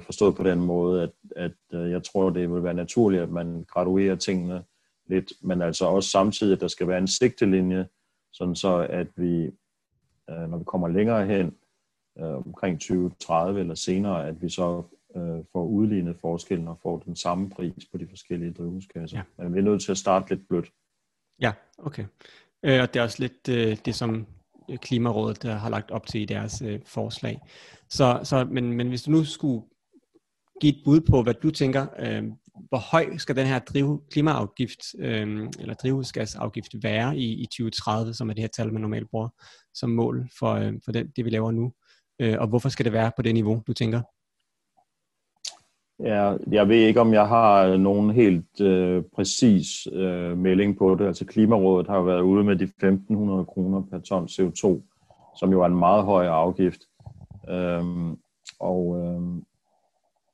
forstået 0.00 0.36
på 0.36 0.42
den 0.42 0.60
måde, 0.60 1.02
at, 1.02 1.10
at 1.36 1.90
jeg 1.90 2.02
tror, 2.02 2.30
det 2.30 2.52
vil 2.52 2.62
være 2.62 2.74
naturligt, 2.74 3.22
at 3.22 3.30
man 3.30 3.64
graduerer 3.68 4.16
tingene 4.16 4.62
lidt, 5.08 5.32
men 5.40 5.62
altså 5.62 5.84
også 5.84 6.10
samtidig, 6.10 6.52
at 6.52 6.60
der 6.60 6.68
skal 6.68 6.88
være 6.88 6.98
en 6.98 7.08
sigtelinje, 7.08 7.86
sådan 8.32 8.56
så 8.56 8.86
at 8.90 9.06
vi, 9.16 9.46
uh, 10.28 10.50
når 10.50 10.58
vi 10.58 10.64
kommer 10.64 10.88
længere 10.88 11.26
hen, 11.26 11.54
uh, 12.20 12.46
omkring 12.46 12.80
2030 12.80 13.60
eller 13.60 13.74
senere, 13.74 14.28
at 14.28 14.42
vi 14.42 14.48
så 14.48 14.82
øh, 15.16 15.44
får 15.52 15.64
udlignet 15.64 16.16
forskellen 16.20 16.68
og 16.68 16.78
får 16.82 16.98
den 16.98 17.16
samme 17.16 17.50
pris 17.50 17.86
på 17.92 17.98
de 17.98 18.06
forskellige 18.08 18.52
drivhuskasser. 18.52 19.18
Ja. 19.18 19.44
Men 19.44 19.54
vi 19.54 19.58
er 19.58 19.62
nødt 19.62 19.82
til 19.82 19.90
at 19.90 19.98
starte 19.98 20.34
lidt 20.34 20.48
blødt. 20.48 20.72
Ja, 21.40 21.52
okay. 21.78 22.04
Øh, 22.62 22.82
og 22.82 22.94
det 22.94 23.00
er 23.00 23.04
også 23.04 23.22
lidt 23.22 23.48
øh, 23.48 23.76
det, 23.84 23.94
som 23.94 24.26
Klimarådet 24.76 25.42
der 25.42 25.54
har 25.54 25.70
lagt 25.70 25.90
op 25.90 26.06
til 26.06 26.20
i 26.20 26.24
deres 26.24 26.62
øh, 26.62 26.80
forslag. 26.86 27.40
Så, 27.88 28.20
så, 28.22 28.44
men, 28.44 28.72
men 28.72 28.88
hvis 28.88 29.02
du 29.02 29.10
nu 29.10 29.24
skulle 29.24 29.62
give 30.60 30.72
et 30.72 30.80
bud 30.84 31.00
på, 31.00 31.22
hvad 31.22 31.34
du 31.34 31.50
tænker, 31.50 31.86
øh, 31.98 32.24
hvor 32.68 32.78
høj 32.78 33.16
skal 33.16 33.36
den 33.36 33.46
her 33.46 33.58
driv, 33.58 34.02
klimaafgift 34.10 34.80
øh, 34.98 35.48
eller 35.58 35.74
drivhusgasafgift 35.74 36.74
være 36.82 37.16
i, 37.16 37.42
i 37.42 37.46
2030, 37.46 38.14
som 38.14 38.30
er 38.30 38.34
det 38.34 38.42
her 38.42 38.48
tal, 38.48 38.72
man 38.72 38.82
normalt 38.82 39.10
bruger 39.10 39.28
som 39.74 39.90
mål 39.90 40.28
for, 40.38 40.52
øh, 40.52 40.72
for 40.84 40.92
den, 40.92 41.08
det, 41.16 41.24
vi 41.24 41.30
laver 41.30 41.50
nu? 41.50 41.72
Øh, 42.20 42.36
og 42.38 42.48
hvorfor 42.48 42.68
skal 42.68 42.84
det 42.84 42.92
være 42.92 43.12
på 43.16 43.22
det 43.22 43.34
niveau, 43.34 43.62
du 43.66 43.72
tænker? 43.72 44.02
Ja, 46.00 46.36
jeg 46.50 46.68
ved 46.68 46.76
ikke, 46.76 47.00
om 47.00 47.12
jeg 47.12 47.28
har 47.28 47.76
nogen 47.76 48.10
helt 48.10 48.60
øh, 48.60 49.02
præcis 49.14 49.86
øh, 49.92 50.38
melding 50.38 50.78
på 50.78 50.94
det. 50.94 51.06
Altså 51.06 51.24
Klimarådet 51.24 51.86
har 51.86 52.02
været 52.02 52.20
ude 52.20 52.44
med 52.44 52.56
de 52.56 52.64
1.500 52.64 53.44
kroner 53.44 53.82
per 53.90 53.98
ton 53.98 54.24
CO2, 54.24 54.82
som 55.38 55.50
jo 55.52 55.62
er 55.62 55.66
en 55.66 55.78
meget 55.78 56.04
høj 56.04 56.26
afgift. 56.26 56.80
Øhm, 57.48 58.16
og 58.60 58.96
øhm, 58.98 59.44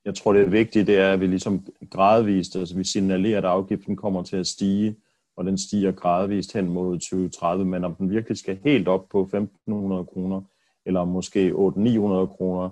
jeg 0.05 0.15
tror, 0.15 0.33
det 0.33 0.43
er 0.43 0.49
vigtigt, 0.49 0.87
det 0.87 0.99
er, 0.99 1.13
at 1.13 1.21
vi 1.21 1.27
ligesom 1.27 1.67
gradvist, 1.91 2.57
altså 2.57 2.77
vi 2.77 2.85
signalerer, 2.85 3.39
at 3.39 3.45
afgiften 3.45 3.97
kommer 3.97 4.23
til 4.23 4.37
at 4.37 4.47
stige, 4.47 4.97
og 5.37 5.45
den 5.45 5.59
stiger 5.59 5.93
gradvist 5.93 6.53
hen 6.53 6.69
mod 6.69 6.99
2030, 6.99 7.65
men 7.65 7.85
om 7.85 7.95
den 7.95 8.11
virkelig 8.11 8.39
skal 8.39 8.59
helt 8.65 8.89
op 8.89 9.09
på 9.09 9.31
1.500 9.35 9.41
kroner, 10.05 10.43
eller 10.87 11.05
måske 11.05 11.51
800-900 11.51 12.27
kroner, 12.27 12.71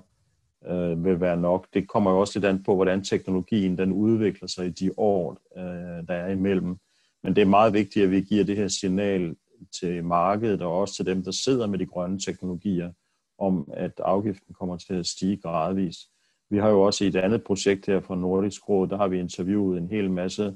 øh, 0.67 1.05
vil 1.05 1.21
være 1.21 1.37
nok. 1.37 1.67
Det 1.75 1.89
kommer 1.89 2.11
jo 2.11 2.21
også 2.21 2.39
lidt 2.39 2.45
an 2.45 2.63
på, 2.63 2.75
hvordan 2.75 3.05
teknologien 3.05 3.79
den 3.79 3.93
udvikler 3.93 4.49
sig 4.49 4.67
i 4.67 4.71
de 4.71 4.91
år, 4.97 5.39
øh, 5.57 6.09
der 6.09 6.15
er 6.15 6.31
imellem. 6.31 6.77
Men 7.23 7.37
det 7.37 7.43
er 7.43 7.47
meget 7.47 7.73
vigtigt, 7.73 8.05
at 8.05 8.11
vi 8.11 8.21
giver 8.21 8.45
det 8.45 8.57
her 8.57 8.69
signal 8.69 9.37
til 9.81 10.05
markedet 10.05 10.63
og 10.63 10.81
også 10.81 10.95
til 10.95 11.07
dem, 11.07 11.25
der 11.25 11.31
sidder 11.31 11.67
med 11.67 11.79
de 11.79 11.87
grønne 11.87 12.19
teknologier, 12.19 12.93
om 13.39 13.69
at 13.73 14.01
afgiften 14.05 14.55
kommer 14.55 14.77
til 14.77 14.95
at 14.95 15.07
stige 15.07 15.37
gradvist. 15.37 16.12
Vi 16.53 16.59
har 16.59 16.69
jo 16.69 16.81
også 16.81 17.05
et 17.05 17.17
andet 17.17 17.45
projekt 17.45 17.87
her 17.87 18.01
fra 18.01 18.17
Nordisk 18.17 18.69
Råd, 18.69 18.89
der 18.89 18.97
har 18.97 19.09
vi 19.09 19.19
interviewet 19.19 19.79
en 19.79 19.89
hel 19.89 20.11
masse 20.11 20.55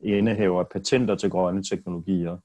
indehaver 0.00 0.60
af 0.60 0.68
patenter 0.68 1.14
til 1.14 1.30
grønne 1.30 1.62
teknologier. 1.62 2.38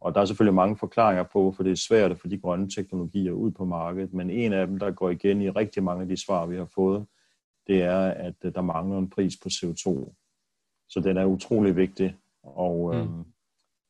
Og 0.00 0.14
der 0.14 0.20
er 0.20 0.24
selvfølgelig 0.24 0.54
mange 0.54 0.76
forklaringer 0.76 1.22
på, 1.22 1.42
hvorfor 1.42 1.62
det 1.62 1.72
er 1.72 1.76
svært 1.76 2.10
at 2.10 2.18
få 2.18 2.28
de 2.28 2.38
grønne 2.38 2.70
teknologier 2.70 3.32
ud 3.32 3.50
på 3.50 3.64
markedet. 3.64 4.14
Men 4.14 4.30
en 4.30 4.52
af 4.52 4.66
dem, 4.66 4.78
der 4.78 4.90
går 4.90 5.10
igen 5.10 5.42
i 5.42 5.50
rigtig 5.50 5.82
mange 5.82 6.02
af 6.02 6.08
de 6.08 6.24
svar, 6.24 6.46
vi 6.46 6.56
har 6.56 6.68
fået, 6.74 7.06
det 7.66 7.82
er, 7.82 8.00
at 8.00 8.34
der 8.42 8.62
mangler 8.62 8.98
en 8.98 9.10
pris 9.10 9.36
på 9.42 9.48
CO2. 9.48 10.14
Så 10.88 11.00
den 11.00 11.16
er 11.16 11.24
utrolig 11.24 11.76
vigtig, 11.76 12.16
og, 12.42 12.94
mm. 12.94 13.00
øhm, 13.00 13.24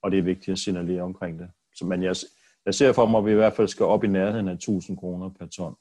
og 0.03 0.11
det 0.11 0.19
er 0.19 0.23
vigtigt 0.23 0.53
at 0.53 0.59
signalere 0.59 1.03
omkring 1.03 1.39
det. 1.39 1.51
Så, 1.75 1.87
men 1.87 2.03
jeg, 2.03 2.17
jeg 2.67 2.75
ser 2.75 2.93
for 2.93 3.07
mig, 3.07 3.19
at 3.19 3.25
vi 3.27 3.31
i 3.31 3.35
hvert 3.35 3.53
fald 3.53 3.69
skal 3.69 3.87
op 3.87 4.05
i 4.05 4.09
nærheden 4.09 4.49
af 4.49 4.53
1000 4.53 4.97
kroner 4.97 5.29
per 5.29 5.47
ton. 5.47 5.77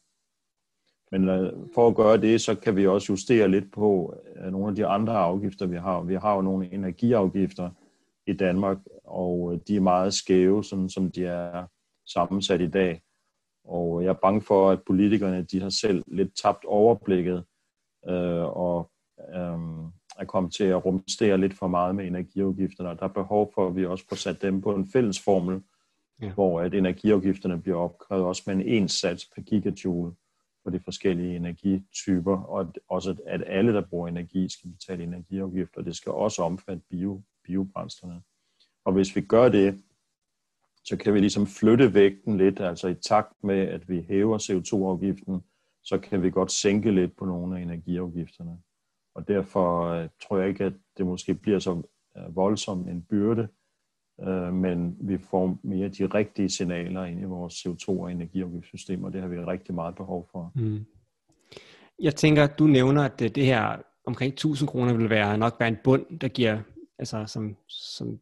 Men 1.11 1.29
øh, 1.29 1.53
for 1.73 1.87
at 1.87 1.95
gøre 1.95 2.17
det, 2.17 2.41
så 2.41 2.55
kan 2.55 2.75
vi 2.75 2.87
også 2.87 3.13
justere 3.13 3.47
lidt 3.47 3.71
på 3.71 4.15
øh, 4.35 4.51
nogle 4.51 4.67
af 4.67 4.75
de 4.75 4.85
andre 4.85 5.17
afgifter, 5.17 5.65
vi 5.65 5.77
har. 5.77 6.01
Vi 6.01 6.15
har 6.15 6.35
jo 6.35 6.41
nogle 6.41 6.73
energiafgifter 6.73 7.69
i 8.27 8.33
Danmark, 8.33 8.77
og 9.03 9.53
øh, 9.53 9.59
de 9.67 9.75
er 9.75 9.81
meget 9.81 10.13
skæve, 10.13 10.63
sådan 10.63 10.89
som 10.89 11.11
de 11.11 11.25
er 11.25 11.65
sammensat 12.07 12.61
i 12.61 12.69
dag. 12.69 13.01
Og 13.63 14.03
jeg 14.03 14.09
er 14.09 14.19
bange 14.21 14.41
for, 14.41 14.71
at 14.71 14.79
politikerne 14.87 15.43
de 15.43 15.61
har 15.61 15.69
selv 15.69 16.03
lidt 16.07 16.37
tabt 16.43 16.65
overblikket 16.65 17.43
øh, 18.09 18.57
og 18.57 18.91
øh, 19.35 19.59
er 20.19 20.25
kommet 20.27 20.53
til 20.53 20.63
at 20.63 20.85
rumstere 20.85 21.37
lidt 21.37 21.53
for 21.53 21.67
meget 21.67 21.95
med 21.95 22.07
energiafgifterne. 22.07 22.89
Der 22.89 23.03
er 23.03 23.07
behov 23.07 23.51
for, 23.53 23.67
at 23.67 23.75
vi 23.75 23.85
også 23.85 24.05
får 24.09 24.15
sat 24.15 24.41
dem 24.41 24.61
på 24.61 24.75
en 24.75 24.89
fælles 24.93 25.19
formel, 25.19 25.61
ja. 26.21 26.33
hvor 26.33 26.61
at 26.61 26.73
energiafgifterne 26.73 27.61
bliver 27.61 27.77
opkrævet 27.77 28.25
også 28.25 28.43
med 28.47 28.55
en 28.55 28.61
ens 28.61 28.91
sats 28.91 29.29
per 29.35 29.41
gigajoule 29.41 30.11
for 30.65 30.71
de 30.71 30.79
forskellige 30.79 31.35
energityper, 31.35 32.37
og 32.37 32.73
også 32.89 33.15
at 33.25 33.43
alle, 33.47 33.73
der 33.73 33.81
bruger 33.89 34.07
energi, 34.07 34.49
skal 34.49 34.69
betale 34.71 35.03
energiafgifter. 35.03 35.81
Det 35.81 35.95
skal 35.95 36.11
også 36.11 36.41
omfatte 36.41 36.81
bio, 36.89 37.23
biobrændslerne. 37.43 38.21
Og 38.85 38.93
hvis 38.93 39.15
vi 39.15 39.21
gør 39.21 39.49
det, 39.49 39.83
så 40.85 40.97
kan 40.97 41.13
vi 41.13 41.19
ligesom 41.19 41.47
flytte 41.47 41.93
vægten 41.93 42.37
lidt, 42.37 42.59
altså 42.59 42.87
i 42.87 42.95
takt 42.95 43.43
med, 43.43 43.59
at 43.59 43.89
vi 43.89 44.01
hæver 44.01 44.37
CO2-afgiften, 44.37 45.41
så 45.83 45.99
kan 45.99 46.23
vi 46.23 46.31
godt 46.31 46.51
sænke 46.51 46.91
lidt 46.91 47.15
på 47.17 47.25
nogle 47.25 47.57
af 47.57 47.61
energiafgifterne. 47.61 48.57
Og 49.15 49.27
derfor 49.27 49.85
øh, 49.85 50.09
tror 50.21 50.37
jeg 50.37 50.49
ikke, 50.49 50.63
at 50.63 50.73
det 50.97 51.05
måske 51.05 51.33
bliver 51.33 51.59
så 51.59 51.83
øh, 52.17 52.35
voldsom 52.35 52.87
en 52.87 53.03
byrde, 53.03 53.47
øh, 54.21 54.53
men 54.53 54.97
vi 55.01 55.17
får 55.17 55.59
mere 55.63 55.89
de 55.89 56.05
rigtige 56.05 56.49
signaler 56.49 57.05
ind 57.05 57.21
i 57.21 57.23
vores 57.23 57.53
CO2- 57.53 57.89
og 57.89 58.11
energiafgiftssystem, 58.11 59.03
og 59.03 59.13
det 59.13 59.21
har 59.21 59.27
vi 59.27 59.37
rigtig 59.37 59.75
meget 59.75 59.95
behov 59.95 60.27
for. 60.31 60.51
Mm. 60.55 60.85
Jeg 61.99 62.15
tænker, 62.15 62.47
du 62.47 62.67
nævner, 62.67 63.03
at 63.03 63.19
det 63.19 63.45
her 63.45 63.77
omkring 64.05 64.33
1000 64.33 64.69
kroner 64.69 64.93
vil 64.93 65.09
være 65.09 65.37
nok 65.37 65.55
være 65.59 65.69
en 65.69 65.77
bund, 65.83 66.19
der 66.19 66.27
giver, 66.27 66.61
altså 66.99 67.23
som, 67.27 67.55
som 67.69 68.19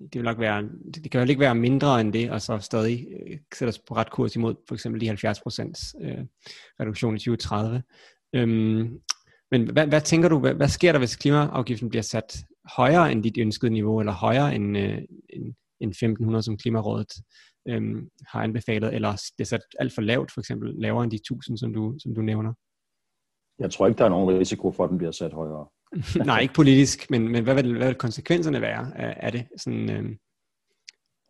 det 0.00 0.14
vil 0.14 0.22
nok 0.22 0.38
være, 0.38 0.68
det 0.94 1.10
kan 1.10 1.20
jo 1.20 1.28
ikke 1.28 1.40
være 1.40 1.54
mindre 1.54 2.00
end 2.00 2.12
det, 2.12 2.30
og 2.30 2.42
så 2.42 2.58
stadig 2.58 3.06
øh, 3.26 3.38
sætte 3.54 3.68
os 3.68 3.78
på 3.78 3.94
ret 3.94 4.10
kurs 4.10 4.36
imod 4.36 4.54
for 4.68 4.74
eksempel 4.74 5.00
de 5.00 5.10
70% 5.10 5.16
øh, 6.00 6.24
reduktion 6.80 7.16
i 7.16 7.18
2030. 7.18 7.82
Øhm, 8.34 9.00
men 9.50 9.72
hvad, 9.72 9.86
hvad 9.86 10.00
tænker 10.00 10.28
du, 10.28 10.38
hvad, 10.38 10.54
hvad 10.54 10.68
sker 10.68 10.92
der, 10.92 10.98
hvis 10.98 11.16
klimaafgiften 11.16 11.88
bliver 11.88 12.02
sat 12.02 12.44
højere 12.76 13.12
end 13.12 13.22
dit 13.22 13.38
ønskede 13.38 13.72
niveau, 13.72 14.00
eller 14.00 14.12
højere 14.12 14.54
end, 14.54 14.78
øh, 14.78 14.98
end, 15.30 15.54
end 15.80 15.90
1500, 15.90 16.42
som 16.42 16.56
Klimarådet 16.56 17.12
øh, 17.68 18.02
har 18.28 18.42
anbefalet, 18.42 18.94
eller 18.94 19.22
bliver 19.36 19.46
sat 19.46 19.60
alt 19.78 19.94
for 19.94 20.02
lavt, 20.02 20.32
for 20.32 20.40
eksempel 20.40 20.74
lavere 20.74 21.04
end 21.04 21.10
de 21.10 21.16
1000, 21.16 21.58
som 21.58 21.74
du, 21.74 21.94
som 21.98 22.14
du 22.14 22.22
nævner? 22.22 22.52
Jeg 23.58 23.70
tror 23.70 23.86
ikke, 23.86 23.98
der 23.98 24.04
er 24.04 24.08
nogen 24.08 24.38
risiko 24.38 24.72
for, 24.72 24.84
at 24.84 24.90
den 24.90 24.98
bliver 24.98 25.10
sat 25.12 25.32
højere. 25.32 25.66
Nej, 26.26 26.40
ikke 26.40 26.54
politisk, 26.54 27.10
men, 27.10 27.28
men 27.28 27.44
hvad, 27.44 27.54
vil, 27.54 27.76
hvad 27.76 27.86
vil 27.86 27.96
konsekvenserne 27.96 28.60
være 28.60 28.98
af, 28.98 29.16
af 29.16 29.32
det? 29.32 29.46
Sådan, 29.56 29.90
øh, 29.90 30.04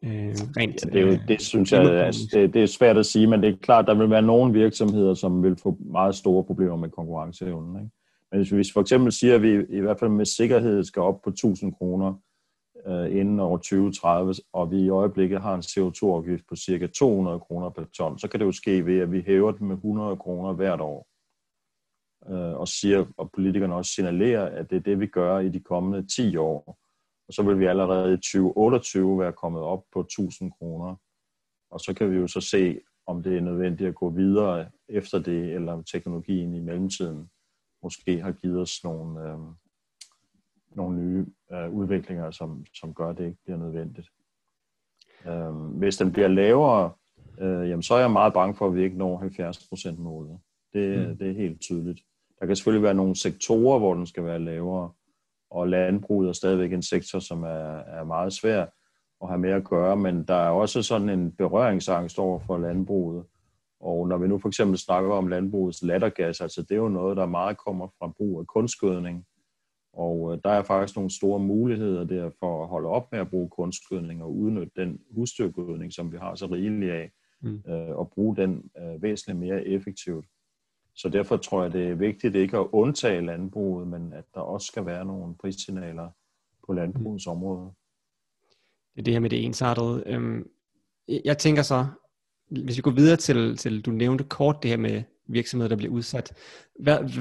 øh, 0.04 0.34
rent, 0.56 0.84
ja, 0.84 0.90
det, 0.90 1.00
er 1.00 1.06
jo, 1.06 1.18
det 1.28 1.40
synes 1.40 1.72
jeg, 1.72 1.80
altså, 1.80 2.28
det, 2.32 2.54
det 2.54 2.62
er 2.62 2.66
svært 2.66 2.96
at 2.96 3.06
sige, 3.06 3.26
men 3.26 3.42
det 3.42 3.50
er 3.50 3.56
klart, 3.56 3.86
der 3.86 3.94
vil 3.94 4.10
være 4.10 4.22
nogle 4.22 4.52
virksomheder, 4.52 5.14
som 5.14 5.42
vil 5.42 5.56
få 5.62 5.78
meget 5.80 6.14
store 6.14 6.44
problemer 6.44 6.76
med 6.76 6.90
konkurrenceevnen. 6.90 7.76
Ikke? 7.76 7.90
Men 8.36 8.42
hvis 8.42 8.52
vi 8.52 8.72
for 8.72 8.80
eksempel 8.80 9.12
siger, 9.12 9.34
at 9.34 9.42
vi 9.42 9.64
i 9.68 9.80
hvert 9.80 9.98
fald 9.98 10.10
med 10.10 10.24
sikkerhed 10.24 10.84
skal 10.84 11.02
op 11.02 11.22
på 11.22 11.30
1000 11.30 11.74
kroner 11.74 12.14
øh, 12.86 13.16
inden 13.16 13.40
år 13.40 13.56
2030, 13.56 14.34
og 14.52 14.70
vi 14.70 14.80
i 14.80 14.88
øjeblikket 14.88 15.40
har 15.40 15.54
en 15.54 15.60
CO2-afgift 15.60 16.44
på 16.48 16.56
cirka 16.56 16.86
200 16.86 17.40
kroner 17.40 17.70
per 17.70 17.84
ton, 17.84 18.18
så 18.18 18.28
kan 18.28 18.40
det 18.40 18.46
jo 18.46 18.52
ske 18.52 18.86
ved, 18.86 19.00
at 19.00 19.12
vi 19.12 19.20
hæver 19.20 19.52
den 19.52 19.68
med 19.68 19.76
100 19.76 20.16
kroner 20.16 20.52
hvert 20.52 20.80
år. 20.80 21.06
Øh, 22.28 22.60
og 22.60 22.68
siger, 22.68 23.06
og 23.16 23.30
politikerne 23.32 23.74
også 23.74 23.92
signalerer, 23.92 24.46
at 24.46 24.70
det 24.70 24.76
er 24.76 24.80
det, 24.80 25.00
vi 25.00 25.06
gør 25.06 25.38
i 25.38 25.48
de 25.48 25.60
kommende 25.60 26.06
10 26.16 26.36
år. 26.36 26.78
Og 27.28 27.34
så 27.34 27.42
vil 27.42 27.58
vi 27.58 27.66
allerede 27.66 28.14
i 28.14 28.16
2028 28.16 29.18
være 29.18 29.32
kommet 29.32 29.62
op 29.62 29.82
på 29.92 30.00
1000 30.00 30.52
kroner. 30.52 30.94
Og 31.70 31.80
så 31.80 31.94
kan 31.94 32.10
vi 32.10 32.16
jo 32.16 32.26
så 32.26 32.40
se, 32.40 32.80
om 33.06 33.22
det 33.22 33.36
er 33.36 33.40
nødvendigt 33.40 33.88
at 33.88 33.94
gå 33.94 34.10
videre 34.10 34.70
efter 34.88 35.18
det, 35.18 35.54
eller 35.54 35.72
om 35.72 35.84
teknologien 35.84 36.54
i 36.54 36.60
mellemtiden 36.60 37.30
måske 37.86 38.22
har 38.22 38.32
givet 38.32 38.60
os 38.60 38.84
nogle, 38.84 39.30
øh, 39.30 39.38
nogle 40.70 40.98
nye 40.98 41.26
øh, 41.52 41.70
udviklinger, 41.70 42.30
som, 42.30 42.66
som 42.74 42.94
gør, 42.94 43.08
at 43.08 43.18
det 43.18 43.26
ikke 43.26 43.42
bliver 43.44 43.58
nødvendigt. 43.58 44.08
Øh, 45.26 45.52
hvis 45.52 45.96
den 45.96 46.12
bliver 46.12 46.28
lavere, 46.28 46.92
øh, 47.40 47.68
jamen, 47.68 47.82
så 47.82 47.94
er 47.94 48.00
jeg 48.00 48.10
meget 48.10 48.32
bange 48.32 48.54
for, 48.54 48.66
at 48.66 48.74
vi 48.74 48.82
ikke 48.82 48.98
når 48.98 49.92
70% 49.94 50.00
målet. 50.00 50.38
Det, 50.72 51.08
mm. 51.08 51.18
det 51.18 51.30
er 51.30 51.34
helt 51.34 51.60
tydeligt. 51.60 52.00
Der 52.40 52.46
kan 52.46 52.56
selvfølgelig 52.56 52.82
være 52.82 52.94
nogle 52.94 53.16
sektorer, 53.16 53.78
hvor 53.78 53.94
den 53.94 54.06
skal 54.06 54.24
være 54.24 54.38
lavere, 54.38 54.90
og 55.50 55.68
landbruget 55.68 56.28
er 56.28 56.32
stadigvæk 56.32 56.72
en 56.72 56.82
sektor, 56.82 57.18
som 57.18 57.42
er, 57.42 57.78
er 57.78 58.04
meget 58.04 58.32
svær 58.32 58.66
at 59.22 59.28
have 59.28 59.38
med 59.38 59.50
at 59.50 59.64
gøre, 59.64 59.96
men 59.96 60.24
der 60.24 60.34
er 60.34 60.50
også 60.50 60.82
sådan 60.82 61.08
en 61.08 61.32
berøringsangst 61.32 62.18
over 62.18 62.38
for 62.38 62.58
landbruget, 62.58 63.24
og 63.80 64.08
når 64.08 64.18
vi 64.18 64.28
nu 64.28 64.38
for 64.38 64.48
eksempel 64.48 64.78
snakker 64.78 65.10
om 65.10 65.28
landbrugets 65.28 65.82
lattergas, 65.82 66.40
altså 66.40 66.62
det 66.62 66.70
er 66.70 66.76
jo 66.76 66.88
noget, 66.88 67.16
der 67.16 67.26
meget 67.26 67.58
kommer 67.58 67.88
fra 67.98 68.12
brug 68.16 68.40
af 68.40 68.46
kunstgødning. 68.46 69.26
Og 69.92 70.32
øh, 70.32 70.38
der 70.44 70.50
er 70.50 70.62
faktisk 70.62 70.96
nogle 70.96 71.10
store 71.10 71.40
muligheder 71.40 72.04
der 72.04 72.30
for 72.40 72.62
at 72.62 72.68
holde 72.68 72.88
op 72.88 73.12
med 73.12 73.20
at 73.20 73.30
bruge 73.30 73.48
kunstgødning 73.48 74.22
og 74.22 74.36
udnytte 74.36 74.72
den 74.76 75.00
husdyrgødning, 75.10 75.92
som 75.92 76.12
vi 76.12 76.16
har 76.16 76.34
så 76.34 76.46
rigeligt 76.46 76.92
af, 76.92 77.10
mm. 77.40 77.62
øh, 77.68 77.96
og 77.96 78.10
bruge 78.10 78.36
den 78.36 78.70
øh, 78.78 79.02
væsentligt 79.02 79.38
mere 79.38 79.66
effektivt. 79.66 80.26
Så 80.94 81.08
derfor 81.08 81.36
tror 81.36 81.62
jeg, 81.62 81.72
det 81.72 81.88
er 81.88 81.94
vigtigt 81.94 82.34
ikke 82.34 82.58
at 82.58 82.66
undtage 82.72 83.26
landbruget, 83.26 83.88
men 83.88 84.12
at 84.12 84.24
der 84.34 84.40
også 84.40 84.66
skal 84.66 84.86
være 84.86 85.04
nogle 85.04 85.34
prissignaler 85.34 86.08
på 86.66 86.72
landbrugets 86.72 87.26
mm. 87.26 87.32
område. 87.32 87.70
Det 88.94 89.00
er 89.00 89.04
det 89.04 89.12
her 89.12 89.20
med 89.20 89.30
det 89.30 89.44
ensartede. 89.44 90.02
Øhm, 90.06 90.50
jeg 91.24 91.38
tænker 91.38 91.62
så, 91.62 91.86
hvis 92.50 92.76
vi 92.76 92.82
går 92.82 92.90
videre 92.90 93.16
til, 93.16 93.56
til, 93.56 93.80
du 93.80 93.90
nævnte 93.90 94.24
kort 94.24 94.56
det 94.62 94.70
her 94.70 94.76
med 94.76 95.02
virksomheder, 95.28 95.68
der 95.68 95.76
bliver 95.76 95.92
udsat. 95.92 96.32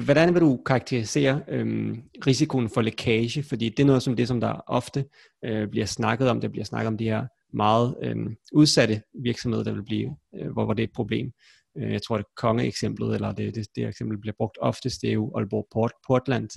Hvordan 0.04 0.34
vil 0.34 0.40
du 0.40 0.62
karakterisere 0.66 1.42
øhm, 1.48 2.02
risikoen 2.26 2.68
for 2.68 2.80
lækage? 2.80 3.42
Fordi 3.42 3.68
det 3.68 3.80
er 3.80 3.86
noget 3.86 4.02
som 4.02 4.16
det, 4.16 4.28
som 4.28 4.40
der 4.40 4.64
ofte 4.66 5.04
øh, 5.44 5.68
bliver 5.68 5.86
snakket 5.86 6.30
om. 6.30 6.40
Der 6.40 6.48
bliver 6.48 6.64
snakket 6.64 6.86
om 6.86 6.98
de 6.98 7.04
her 7.04 7.26
meget 7.52 7.96
øhm, 8.02 8.36
udsatte 8.52 9.02
virksomheder, 9.22 9.64
der 9.64 9.72
vil 9.72 9.84
blive, 9.84 10.16
øh, 10.34 10.52
hvor, 10.52 10.64
hvor 10.64 10.74
det 10.74 10.82
er 10.82 10.86
et 10.86 10.94
problem. 10.94 11.32
Øh, 11.78 11.92
jeg 11.92 12.02
tror, 12.02 12.16
det 12.16 12.26
kongeeksemplet, 12.36 13.14
eller 13.14 13.32
det, 13.32 13.54
det, 13.54 13.66
det 13.76 13.88
eksempel 13.88 14.18
bliver 14.18 14.34
brugt 14.38 14.58
oftest, 14.60 15.02
det 15.02 15.10
er 15.10 15.14
jo 15.14 15.32
Aalborg 15.36 15.66
Port, 15.72 15.92
Portland, 16.06 16.48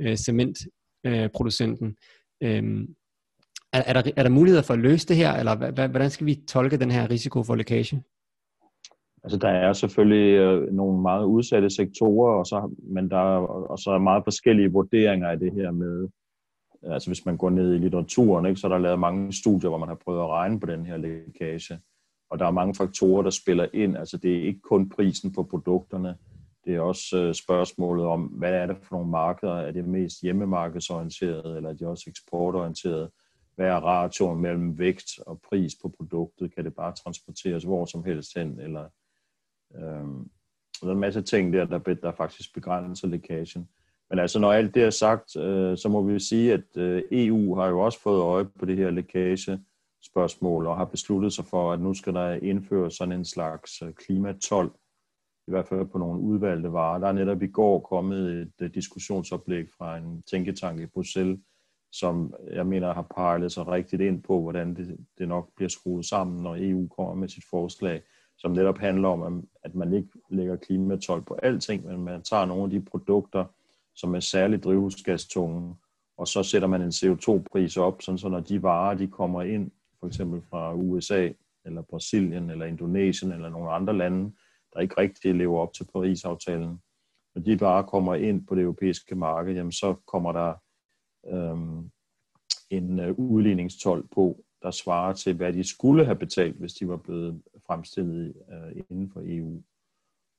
øh, 0.00 0.16
cementproducenten. 0.16 1.96
Øh, 2.42 2.64
øh, 2.64 2.64
er, 3.72 3.82
er, 3.86 3.92
der, 3.92 4.10
er 4.16 4.22
der 4.22 4.30
muligheder 4.30 4.62
for 4.62 4.74
at 4.74 4.80
løse 4.80 5.08
det 5.08 5.16
her, 5.16 5.32
eller 5.32 5.86
hvordan 5.88 6.10
skal 6.10 6.26
vi 6.26 6.34
tolke 6.34 6.76
den 6.76 6.90
her 6.90 7.10
risiko 7.10 7.42
for 7.42 7.54
lækage? 7.54 8.02
Altså, 9.24 9.38
der 9.38 9.48
er 9.48 9.72
selvfølgelig 9.72 10.32
øh, 10.32 10.72
nogle 10.72 11.02
meget 11.02 11.24
udsatte 11.24 11.70
sektorer, 11.70 12.38
og 12.38 12.46
så, 12.46 12.74
men 12.82 13.10
der 13.10 13.36
er, 13.36 13.38
og 13.46 13.78
så 13.78 13.90
er 13.90 13.98
meget 13.98 14.24
forskellige 14.24 14.72
vurderinger 14.72 15.28
af 15.28 15.38
det 15.38 15.52
her 15.52 15.70
med, 15.70 16.08
altså 16.82 17.10
hvis 17.10 17.26
man 17.26 17.36
går 17.36 17.50
ned 17.50 17.74
i 17.74 17.78
litteraturen, 17.78 18.46
ikke, 18.46 18.60
så 18.60 18.66
er 18.66 18.72
der 18.72 18.78
lavet 18.78 18.98
mange 18.98 19.32
studier, 19.32 19.68
hvor 19.68 19.78
man 19.78 19.88
har 19.88 19.98
prøvet 20.04 20.20
at 20.22 20.28
regne 20.28 20.60
på 20.60 20.66
den 20.66 20.86
her 20.86 20.96
lækage. 20.96 21.78
Og 22.30 22.38
der 22.38 22.46
er 22.46 22.50
mange 22.50 22.74
faktorer, 22.74 23.22
der 23.22 23.30
spiller 23.30 23.66
ind. 23.74 23.96
Altså 23.96 24.16
det 24.16 24.38
er 24.38 24.42
ikke 24.42 24.60
kun 24.60 24.88
prisen 24.88 25.32
på 25.32 25.42
produkterne, 25.42 26.14
det 26.66 26.74
er 26.74 26.80
også 26.80 27.16
øh, 27.16 27.34
spørgsmålet 27.34 28.06
om, 28.06 28.22
hvad 28.22 28.52
er 28.52 28.66
det 28.66 28.76
for 28.82 28.96
nogle 28.96 29.10
markeder? 29.10 29.52
Er 29.52 29.70
det 29.72 29.84
mest 29.84 30.22
hjemmemarkedsorienteret, 30.22 31.56
eller 31.56 31.70
er 31.70 31.74
de 31.74 31.86
også 31.86 32.04
eksportorienteret? 32.06 33.10
Hvad 33.56 33.66
er 33.66 33.76
ratioen 33.76 34.40
mellem 34.40 34.78
vægt 34.78 35.18
og 35.26 35.40
pris 35.40 35.72
på 35.82 35.88
produktet? 35.88 36.54
Kan 36.54 36.64
det 36.64 36.74
bare 36.74 36.92
transporteres 36.92 37.64
hvor 37.64 37.84
som 37.84 38.04
helst 38.04 38.34
hen? 38.36 38.60
Eller, 38.60 38.88
øhm, 39.74 40.30
der 40.80 40.88
er 40.88 40.92
en 40.92 40.98
masse 40.98 41.22
ting 41.22 41.52
der, 41.52 41.64
der, 41.64 41.78
der 41.78 42.12
faktisk 42.12 42.54
begrænser 42.54 43.08
lækagen. 43.08 43.68
Men 44.10 44.18
altså, 44.18 44.38
når 44.38 44.52
alt 44.52 44.74
det 44.74 44.82
er 44.82 44.90
sagt, 44.90 45.36
øh, 45.36 45.78
så 45.78 45.88
må 45.88 46.02
vi 46.02 46.20
sige, 46.20 46.52
at 46.52 46.76
øh, 46.76 47.02
EU 47.10 47.54
har 47.54 47.66
jo 47.68 47.80
også 47.80 48.00
fået 48.00 48.20
øje 48.20 48.44
på 48.44 48.64
det 48.64 48.76
her 48.76 48.90
lækage 48.90 49.58
spørgsmål 50.02 50.66
og 50.66 50.76
har 50.76 50.84
besluttet 50.84 51.32
sig 51.32 51.44
for, 51.44 51.72
at 51.72 51.80
nu 51.80 51.94
skal 51.94 52.14
der 52.14 52.32
indføres 52.32 52.94
sådan 52.94 53.12
en 53.12 53.24
slags 53.24 53.82
øh, 53.82 53.92
klimatol, 53.92 54.66
i 55.48 55.50
hvert 55.50 55.66
fald 55.66 55.86
på 55.86 55.98
nogle 55.98 56.20
udvalgte 56.20 56.72
varer. 56.72 56.98
Der 56.98 57.08
er 57.08 57.12
netop 57.12 57.42
i 57.42 57.46
går 57.46 57.80
kommet 57.80 58.42
et 58.42 58.52
uh, 58.62 58.74
diskussionsoplæg 58.74 59.66
fra 59.78 59.96
en 59.96 60.22
tænketank 60.22 60.80
i 60.80 60.86
Bruxelles, 60.86 61.40
som 61.98 62.34
jeg 62.52 62.66
mener 62.66 62.94
har 62.94 63.06
pejlet 63.16 63.52
sig 63.52 63.68
rigtigt 63.68 64.02
ind 64.02 64.22
på, 64.22 64.40
hvordan 64.40 64.74
det, 64.74 64.96
det 65.18 65.28
nok 65.28 65.48
bliver 65.56 65.68
skruet 65.68 66.04
sammen, 66.04 66.42
når 66.42 66.56
EU 66.58 66.88
kommer 66.88 67.14
med 67.14 67.28
sit 67.28 67.44
forslag, 67.50 68.02
som 68.38 68.50
netop 68.50 68.78
handler 68.78 69.08
om, 69.08 69.48
at 69.62 69.74
man 69.74 69.92
ikke 69.92 70.08
lægger 70.30 70.56
klimatol 70.56 71.22
på 71.22 71.34
alting, 71.42 71.86
men 71.86 72.04
man 72.04 72.22
tager 72.22 72.44
nogle 72.44 72.64
af 72.64 72.70
de 72.70 72.80
produkter, 72.80 73.44
som 73.94 74.14
er 74.14 74.20
særligt 74.20 74.64
drivhusgastunge, 74.64 75.74
og 76.18 76.28
så 76.28 76.42
sætter 76.42 76.68
man 76.68 76.82
en 76.82 76.88
CO2-pris 76.88 77.76
op, 77.76 78.02
sådan 78.02 78.18
så 78.18 78.28
når 78.28 78.40
de 78.40 78.62
varer 78.62 78.94
de 78.94 79.06
kommer 79.06 79.42
ind, 79.42 79.70
for 80.00 80.06
eksempel 80.06 80.42
fra 80.50 80.74
USA, 80.74 81.28
eller 81.64 81.82
Brasilien, 81.82 82.50
eller 82.50 82.66
Indonesien, 82.66 83.32
eller 83.32 83.48
nogle 83.48 83.70
andre 83.70 83.96
lande, 83.96 84.32
der 84.74 84.80
ikke 84.80 84.94
rigtig 84.98 85.34
lever 85.34 85.60
op 85.60 85.72
til 85.72 85.86
Paris-aftalen, 85.92 86.80
når 87.34 87.42
de 87.42 87.60
varer 87.60 87.82
kommer 87.82 88.14
ind 88.14 88.46
på 88.46 88.54
det 88.54 88.62
europæiske 88.62 89.14
marked, 89.14 89.54
jamen 89.54 89.72
så 89.72 89.94
kommer 90.06 90.32
der 90.32 90.54
øhm, 91.28 91.90
en 92.70 93.00
øh, 93.00 93.14
udligningstol 93.18 94.08
på, 94.14 94.44
der 94.62 94.70
svarer 94.70 95.12
til, 95.12 95.34
hvad 95.34 95.52
de 95.52 95.64
skulle 95.64 96.04
have 96.04 96.16
betalt, 96.16 96.56
hvis 96.56 96.74
de 96.74 96.88
var 96.88 96.96
blevet 96.96 97.42
fremstillet 97.66 98.34
øh, 98.52 98.82
inden 98.90 99.10
for 99.10 99.22
EU. 99.24 99.62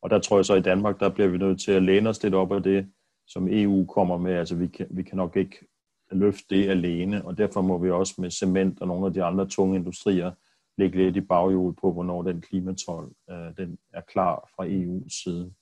Og 0.01 0.09
der 0.09 0.19
tror 0.19 0.37
jeg 0.37 0.45
så 0.45 0.55
i 0.55 0.61
Danmark, 0.61 0.99
der 0.99 1.09
bliver 1.09 1.27
vi 1.27 1.37
nødt 1.37 1.61
til 1.61 1.71
at 1.71 1.83
læne 1.83 2.09
os 2.09 2.23
lidt 2.23 2.33
op 2.33 2.51
af 2.51 2.63
det, 2.63 2.91
som 3.27 3.47
EU 3.51 3.85
kommer 3.85 4.17
med. 4.17 4.33
Altså 4.33 4.55
vi 4.55 4.67
kan, 4.67 4.87
vi 4.89 5.03
kan 5.03 5.17
nok 5.17 5.35
ikke 5.35 5.67
løfte 6.11 6.55
det 6.55 6.69
alene, 6.69 7.25
og 7.25 7.37
derfor 7.37 7.61
må 7.61 7.77
vi 7.77 7.91
også 7.91 8.13
med 8.17 8.31
cement 8.31 8.81
og 8.81 8.87
nogle 8.87 9.05
af 9.05 9.13
de 9.13 9.23
andre 9.23 9.47
tunge 9.47 9.75
industrier 9.75 10.31
lægge 10.77 10.97
lidt 10.97 11.15
i 11.15 11.21
baghjul 11.21 11.75
på, 11.75 11.91
hvornår 11.93 12.23
den 12.23 12.41
klimatol 12.41 13.11
øh, 13.29 13.57
den 13.57 13.77
er 13.93 14.01
klar 14.01 14.49
fra 14.55 14.65
EU's 14.65 15.23
side. 15.23 15.53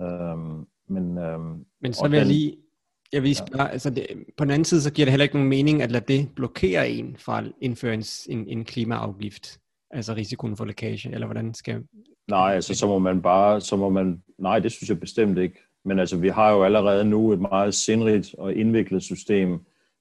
Øhm, 0.00 0.66
men, 0.88 1.18
øhm, 1.18 1.66
men 1.80 1.92
så 1.92 2.08
vil 2.08 2.16
jeg 2.16 2.26
lige, 2.26 2.56
jeg 3.12 3.22
vil 3.22 3.36
spørge, 3.36 3.62
ja. 3.62 3.68
altså 3.68 3.90
det, 3.90 4.06
på 4.36 4.44
den 4.44 4.50
anden 4.50 4.64
side, 4.64 4.82
så 4.82 4.92
giver 4.92 5.06
det 5.06 5.12
heller 5.12 5.24
ikke 5.24 5.34
nogen 5.34 5.48
mening 5.48 5.82
at 5.82 5.92
lade 5.92 6.04
det 6.08 6.28
blokere 6.36 6.90
en 6.90 7.16
fra 7.18 7.38
at 7.38 7.52
indføre 7.60 7.94
en, 7.94 8.04
en, 8.28 8.48
en 8.48 8.64
klimaafgift, 8.64 9.58
altså 9.90 10.14
risikoen 10.14 10.56
for 10.56 10.64
lækage, 10.64 11.12
eller 11.12 11.26
hvordan 11.26 11.54
skal... 11.54 11.82
Nej, 12.28 12.54
altså 12.54 12.74
så 12.74 12.86
må 12.86 12.98
man 12.98 13.22
bare, 13.22 13.60
så 13.60 13.76
må 13.76 13.88
man, 13.90 14.22
nej, 14.38 14.58
det 14.58 14.72
synes 14.72 14.88
jeg 14.88 15.00
bestemt 15.00 15.38
ikke. 15.38 15.58
Men 15.84 15.98
altså, 15.98 16.16
vi 16.16 16.28
har 16.28 16.52
jo 16.52 16.64
allerede 16.64 17.04
nu 17.04 17.32
et 17.32 17.40
meget 17.40 17.74
sindrigt 17.74 18.34
og 18.38 18.54
indviklet 18.54 19.02
system 19.02 19.50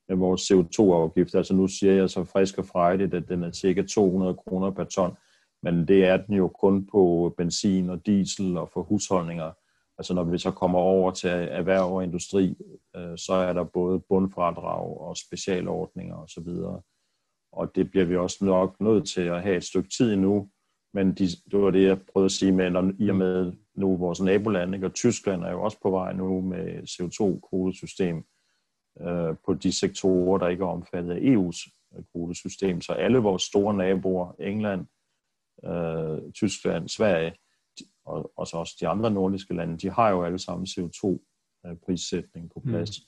med 0.10 0.17
vores 0.17 0.51
CO2-afgift. 0.51 1.36
Altså 1.36 1.53
nu 1.53 1.67
siger 1.67 1.93
jeg 1.93 2.10
så 2.10 2.23
frisk 2.23 2.58
og 2.58 2.65
frejdigt, 2.65 3.13
at 3.13 3.30
den 3.30 3.43
er 3.43 3.51
cirka 3.51 3.82
200 3.82 4.34
kroner 4.34 4.71
per 4.71 4.84
ton, 4.84 5.17
men 5.63 5.88
det 5.88 6.06
er 6.06 6.17
den 6.17 6.36
jo 6.36 6.47
kun 6.47 6.88
på 6.91 7.34
benzin 7.38 7.89
og 7.89 8.06
diesel 8.06 8.58
og 8.58 8.69
for 8.73 8.82
husholdninger. 8.82 9.51
Altså 9.97 10.13
når 10.13 10.23
vi 10.23 10.38
så 10.38 10.51
kommer 10.51 10.79
over 10.79 11.12
til 11.12 11.29
erhverv 11.29 11.95
og 11.95 12.03
industri, 12.03 12.55
øh, 12.95 13.17
så 13.17 13.34
er 13.34 13.53
der 13.53 13.63
både 13.63 13.99
bundfradrag 13.99 15.01
og 15.01 15.17
specialordninger 15.17 16.15
osv. 16.15 16.47
Og, 16.47 16.86
og 17.51 17.75
det 17.75 17.91
bliver 17.91 18.05
vi 18.05 18.17
også 18.17 18.45
nok 18.45 18.81
nødt 18.81 19.08
til 19.10 19.21
at 19.21 19.41
have 19.41 19.58
et 19.58 19.63
stykke 19.63 19.89
tid 19.97 20.13
endnu. 20.13 20.49
Men 20.93 21.13
de, 21.13 21.27
det 21.51 21.60
var 21.60 21.71
det, 21.71 21.84
jeg 21.84 22.01
prøvede 22.13 22.25
at 22.25 22.31
sige 22.31 22.51
med, 22.51 22.69
når, 22.69 22.91
i 22.99 23.10
og 23.10 23.15
med 23.15 23.53
nu 23.75 23.97
vores 23.97 24.21
naboland, 24.21 24.75
ikke? 24.75 24.88
og 24.88 24.93
Tyskland 24.93 25.43
er 25.43 25.51
jo 25.51 25.63
også 25.63 25.77
på 25.81 25.89
vej 25.89 26.13
nu 26.13 26.41
med 26.41 26.84
CO2-kvotesystem 26.84 28.23
øh, 29.01 29.36
på 29.45 29.53
de 29.53 29.73
sektorer, 29.79 30.38
der 30.38 30.47
ikke 30.47 30.63
er 30.63 30.67
omfattet 30.67 31.12
af 31.12 31.19
EU's 31.19 31.89
øh, 31.97 32.03
kvotesystem. 32.12 32.81
Så 32.81 32.93
alle 32.93 33.17
vores 33.17 33.43
store 33.43 33.73
naboer, 33.73 34.36
England, 34.39 34.86
øh, 35.65 36.31
Tyskland, 36.34 36.89
Sverige, 36.89 37.34
og, 38.06 38.32
og 38.38 38.48
så 38.48 38.58
også 38.58 38.78
de 38.80 38.88
andre 38.88 39.12
nordiske 39.12 39.54
lande, 39.54 39.78
de 39.78 39.89
har 39.89 40.10
jo 40.10 40.24
alle 40.24 40.39
sammen 40.39 40.68
CO2-prissætning 40.68 42.50
på 42.54 42.60
plads. 42.60 43.00
Mm. 43.00 43.06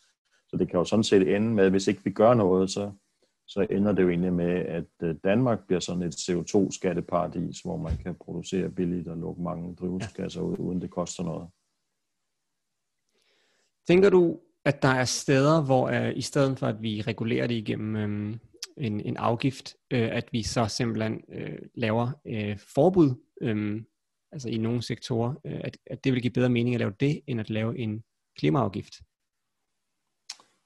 Så 0.48 0.58
det 0.58 0.70
kan 0.70 0.78
jo 0.78 0.86
sådan 0.86 1.04
set 1.04 1.36
ende 1.36 1.48
med, 1.48 1.66
at 1.66 1.72
hvis 1.72 1.88
ikke 1.88 2.04
vi 2.04 2.12
gør 2.12 2.34
noget, 2.34 2.72
så, 2.72 2.92
så 3.48 3.68
ender 3.70 3.92
det 3.92 4.04
jo 4.04 4.10
egentlig 4.10 4.34
med, 4.34 4.54
at 4.56 4.86
øh, 5.04 5.16
Danmark 5.24 5.68
bliver 5.68 5.80
sådan 5.80 6.04
et 6.04 6.16
CO2-skatteparadis, 6.16 7.62
hvor 7.64 7.78
man 7.78 7.98
kan 7.98 8.16
producere 8.16 8.70
billigt 8.70 9.08
og 9.08 9.18
lukke 9.18 9.42
mange 9.42 9.76
drivhusgasser 9.76 10.42
ud, 10.42 10.58
uden 10.60 10.82
det 10.82 10.90
koster 10.90 11.24
noget. 11.24 11.50
Tænker 13.88 14.10
du, 14.10 14.40
at 14.66 14.82
der 14.82 14.88
er 14.88 15.06
steder, 15.06 15.64
hvor 15.64 15.90
uh, 15.90 16.18
i 16.18 16.22
stedet 16.22 16.60
for 16.60 16.68
at 16.68 16.82
vi 16.82 17.02
regulerer 17.02 17.48
det 17.48 17.56
igennem 17.56 18.04
um, 18.04 18.40
en, 18.78 19.02
en 19.02 19.18
afgift, 19.18 19.76
uh, 19.94 20.00
at 20.00 20.30
vi 20.32 20.44
så 20.44 20.68
simpelthen 20.68 21.22
uh, 21.28 21.58
laver 21.76 22.12
uh, 22.26 22.58
forbud, 22.76 23.16
um, 23.42 23.86
altså 24.38 24.50
i 24.50 24.58
nogle 24.58 24.82
sektorer, 24.82 25.30
uh, 25.30 25.60
at, 25.64 25.78
at 25.86 26.04
det 26.04 26.14
vil 26.14 26.22
give 26.22 26.34
bedre 26.34 26.50
mening 26.50 26.76
at 26.76 26.80
lave 26.80 26.94
det, 27.00 27.22
end 27.28 27.40
at 27.40 27.50
lave 27.50 27.78
en 27.78 28.04
klimaafgift? 28.40 28.94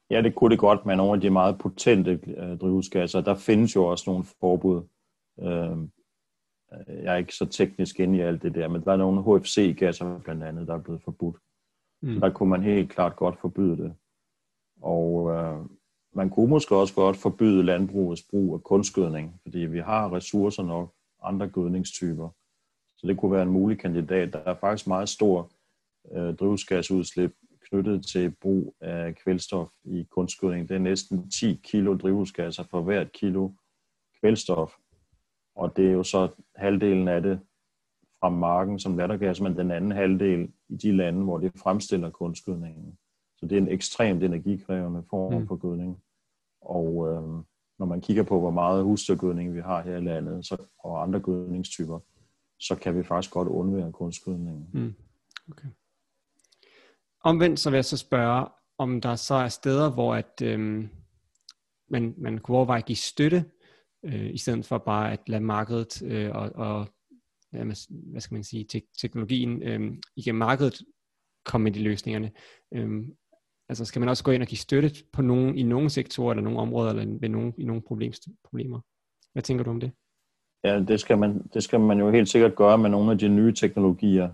Ja, 0.10 0.22
det 0.22 0.36
kunne 0.36 0.52
det 0.52 0.60
godt 0.60 0.86
med 0.86 0.96
nogle 0.96 1.14
af 1.14 1.22
de 1.22 1.30
meget 1.30 1.58
potente 1.60 2.20
uh, 2.28 2.58
drivhusgasser. 2.58 3.22
Der 3.22 3.36
findes 3.36 3.76
jo 3.76 3.86
også 3.86 4.10
nogle 4.10 4.24
forbud. 4.40 4.82
Uh, 5.36 5.88
jeg 6.88 7.14
er 7.14 7.16
ikke 7.16 7.36
så 7.36 7.46
teknisk 7.46 8.00
inde 8.00 8.18
i 8.18 8.22
alt 8.22 8.42
det 8.42 8.56
der, 8.56 8.68
men 8.68 8.82
der 8.82 8.92
er 8.92 8.98
nogle 8.98 9.40
HFC-gasser 9.40 10.20
blandt 10.20 10.44
andet, 10.44 10.68
der 10.68 10.74
er 10.74 10.82
blevet 10.82 11.02
forbudt. 11.04 11.38
Mm. 12.02 12.14
Så 12.14 12.20
der 12.20 12.30
kunne 12.30 12.50
man 12.50 12.64
helt 12.64 12.90
klart 12.90 13.16
godt 13.16 13.40
forbyde 13.40 13.78
det. 13.78 13.96
Og 14.82 15.32
øh, 15.32 15.66
man 16.14 16.30
kunne 16.30 16.50
måske 16.50 16.76
også 16.76 16.94
godt 16.94 17.18
forbyde 17.18 17.64
landbrugets 17.64 18.24
brug 18.30 18.54
af 18.54 18.64
kunstgødning, 18.64 19.40
fordi 19.42 19.60
vi 19.60 19.80
har 19.80 20.14
ressourcer 20.14 20.64
nok, 20.64 20.94
andre 21.24 21.50
gødningstyper. 21.50 22.30
Så 23.02 23.08
det 23.08 23.18
kunne 23.18 23.32
være 23.32 23.44
en 23.44 23.50
mulig 23.50 23.80
kandidat. 23.80 24.34
Der 24.34 24.40
er 24.40 24.56
faktisk 24.56 24.88
meget 24.88 25.10
stor 25.10 25.52
øh, 26.12 26.36
drivhusgasudslip 26.36 27.34
knyttet 27.70 28.06
til 28.06 28.36
brug 28.42 28.76
af 28.82 29.16
kvælstof 29.16 29.70
i 29.84 30.08
kunstgødning. 30.12 30.70
Det 30.70 30.76
er 30.76 30.80
næsten 30.80 31.30
10 31.30 31.60
kilo 31.64 31.98
drivhusgasser 31.98 32.64
for 32.64 32.82
hvert 32.82 33.12
kilo 33.12 33.50
kvælstof. 34.20 34.74
Og 35.56 35.78
det 35.78 35.88
er 35.88 35.92
jo 35.92 36.04
så 36.04 36.30
halvdelen 36.56 37.08
af 37.08 37.22
det 37.22 37.40
fra 38.20 38.30
marken 38.30 38.80
som 38.80 38.98
lattergas, 38.98 39.42
men 39.42 39.58
den 39.58 39.72
anden 39.72 39.92
halvdel 39.92 40.52
i 40.70 40.76
de 40.76 40.92
lande, 40.92 41.24
hvor 41.24 41.38
det 41.38 41.52
fremstiller 41.56 42.10
kunstgødningen. 42.10 42.98
Så 43.38 43.46
det 43.46 43.58
er 43.58 43.62
en 43.62 43.72
ekstremt 43.72 44.24
energikrævende 44.24 45.04
form 45.10 45.34
mm. 45.34 45.48
for 45.48 45.56
gødning. 45.56 46.04
Og 46.62 47.08
øh, 47.08 47.24
når 47.80 47.86
man 47.86 48.02
kigger 48.02 48.24
på, 48.24 48.40
hvor 48.40 48.52
meget 48.52 48.84
husdyrgødning 48.84 49.54
vi 49.54 49.60
har 49.60 49.82
her 49.82 49.98
i 49.98 50.02
landet, 50.02 50.46
så, 50.46 50.58
og 50.80 51.04
andre 51.04 51.20
gødningstyper, 51.20 52.00
så 52.62 52.76
kan 52.76 52.98
vi 52.98 53.04
faktisk 53.04 53.34
godt 53.34 53.48
undvære 53.48 53.92
kunstgødningen. 53.92 54.70
Mm. 54.74 54.94
Okay. 55.52 55.68
Omvendt 57.24 57.60
så 57.60 57.70
vil 57.70 57.78
jeg 57.78 57.86
så 57.86 57.98
spørge, 57.98 58.48
om 58.78 59.02
der 59.02 59.16
så 59.16 59.34
er 59.34 59.48
steder, 59.48 59.92
hvor 59.92 60.16
at, 60.16 60.42
øhm, 60.44 60.90
man, 61.90 62.14
man 62.18 62.38
kunne 62.38 62.58
overveje 62.58 62.80
at 62.80 62.86
give 62.86 62.96
støtte, 62.96 63.46
øh, 64.06 64.34
i 64.34 64.38
stedet 64.38 64.66
for 64.66 64.78
bare 64.78 65.12
at 65.12 65.30
lade 65.30 65.42
markedet 65.42 66.02
øh, 66.02 66.32
og, 66.36 66.52
og 66.56 66.88
hvad 67.52 68.22
skal 68.22 68.36
man 68.36 68.44
sige, 68.44 68.66
te- 68.66 68.88
teknologien 69.02 69.64
øh, 69.64 69.98
igennem 70.16 70.40
markedet 70.40 70.82
komme 71.46 71.64
med 71.64 71.72
de 71.72 71.84
løsningerne. 71.84 72.32
Øh, 72.74 73.08
altså 73.70 73.86
skal 73.86 74.00
man 74.00 74.10
også 74.10 74.24
gå 74.24 74.32
ind 74.32 74.44
og 74.44 74.48
give 74.48 74.58
støtte 74.58 75.04
på 75.14 75.22
nogen, 75.22 75.58
i 75.58 75.64
nogle 75.64 75.90
sektorer 75.90 76.32
eller 76.32 76.44
nogle 76.44 76.60
områder 76.60 76.90
eller 76.90 77.20
ved 77.20 77.30
nogen, 77.30 77.54
i 77.58 77.66
nogle 77.66 77.82
problems, 77.82 78.20
problemer? 78.44 78.80
Hvad 79.34 79.44
tænker 79.44 79.64
du 79.64 79.70
om 79.70 79.80
det? 79.80 79.92
Ja, 80.64 80.80
det 80.80 81.00
skal, 81.00 81.18
man, 81.18 81.48
det 81.54 81.64
skal 81.64 81.80
man 81.80 82.00
jo 82.00 82.10
helt 82.10 82.30
sikkert 82.30 82.56
gøre 82.56 82.78
med 82.78 82.90
nogle 82.90 83.12
af 83.12 83.18
de 83.18 83.28
nye 83.30 83.54
teknologier. 83.54 84.30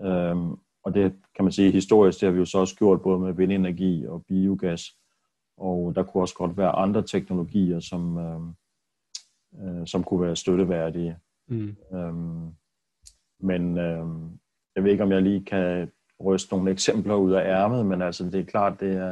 Øhm, 0.00 0.56
og 0.84 0.94
det 0.94 1.12
kan 1.36 1.44
man 1.44 1.52
sige 1.52 1.70
historisk, 1.70 2.20
det 2.20 2.26
har 2.26 2.32
vi 2.32 2.38
jo 2.38 2.44
så 2.44 2.58
også 2.58 2.76
gjort 2.76 3.02
både 3.02 3.18
med 3.18 3.32
vindenergi 3.32 4.06
og 4.06 4.24
biogas. 4.28 4.82
Og 5.56 5.94
der 5.94 6.02
kunne 6.02 6.22
også 6.22 6.34
godt 6.34 6.56
være 6.56 6.70
andre 6.70 7.02
teknologier, 7.02 7.80
som, 7.80 8.18
øhm, 8.18 8.52
øh, 9.62 9.86
som 9.86 10.04
kunne 10.04 10.22
være 10.22 10.36
støtteværdige. 10.36 11.16
Mm. 11.48 11.76
Øhm, 11.94 12.50
men 13.40 13.78
øhm, 13.78 14.38
jeg 14.76 14.84
ved 14.84 14.90
ikke, 14.90 15.02
om 15.04 15.12
jeg 15.12 15.22
lige 15.22 15.44
kan 15.44 15.90
ryste 16.24 16.54
nogle 16.54 16.70
eksempler 16.70 17.14
ud 17.14 17.32
af 17.32 17.44
ærmet, 17.44 17.86
men 17.86 18.02
altså 18.02 18.24
det 18.24 18.34
er 18.34 18.44
klart, 18.44 18.80
det 18.80 18.92
er, 18.96 19.10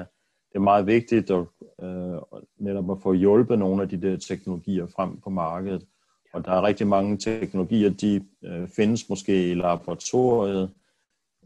det 0.48 0.54
er 0.54 0.60
meget 0.60 0.86
vigtigt 0.86 1.30
at, 1.30 1.46
øh, 1.82 2.18
netop 2.58 2.90
at 2.90 3.02
få 3.02 3.12
hjulpet 3.12 3.58
nogle 3.58 3.82
af 3.82 3.88
de 3.88 4.02
der 4.02 4.16
teknologier 4.16 4.86
frem 4.86 5.20
på 5.20 5.30
markedet. 5.30 5.86
Og 6.32 6.44
der 6.44 6.52
er 6.52 6.62
rigtig 6.62 6.86
mange 6.86 7.16
teknologier, 7.16 7.90
de 7.90 8.24
øh, 8.44 8.68
findes 8.68 9.08
måske 9.08 9.50
i 9.50 9.54
laboratoriet, 9.54 10.70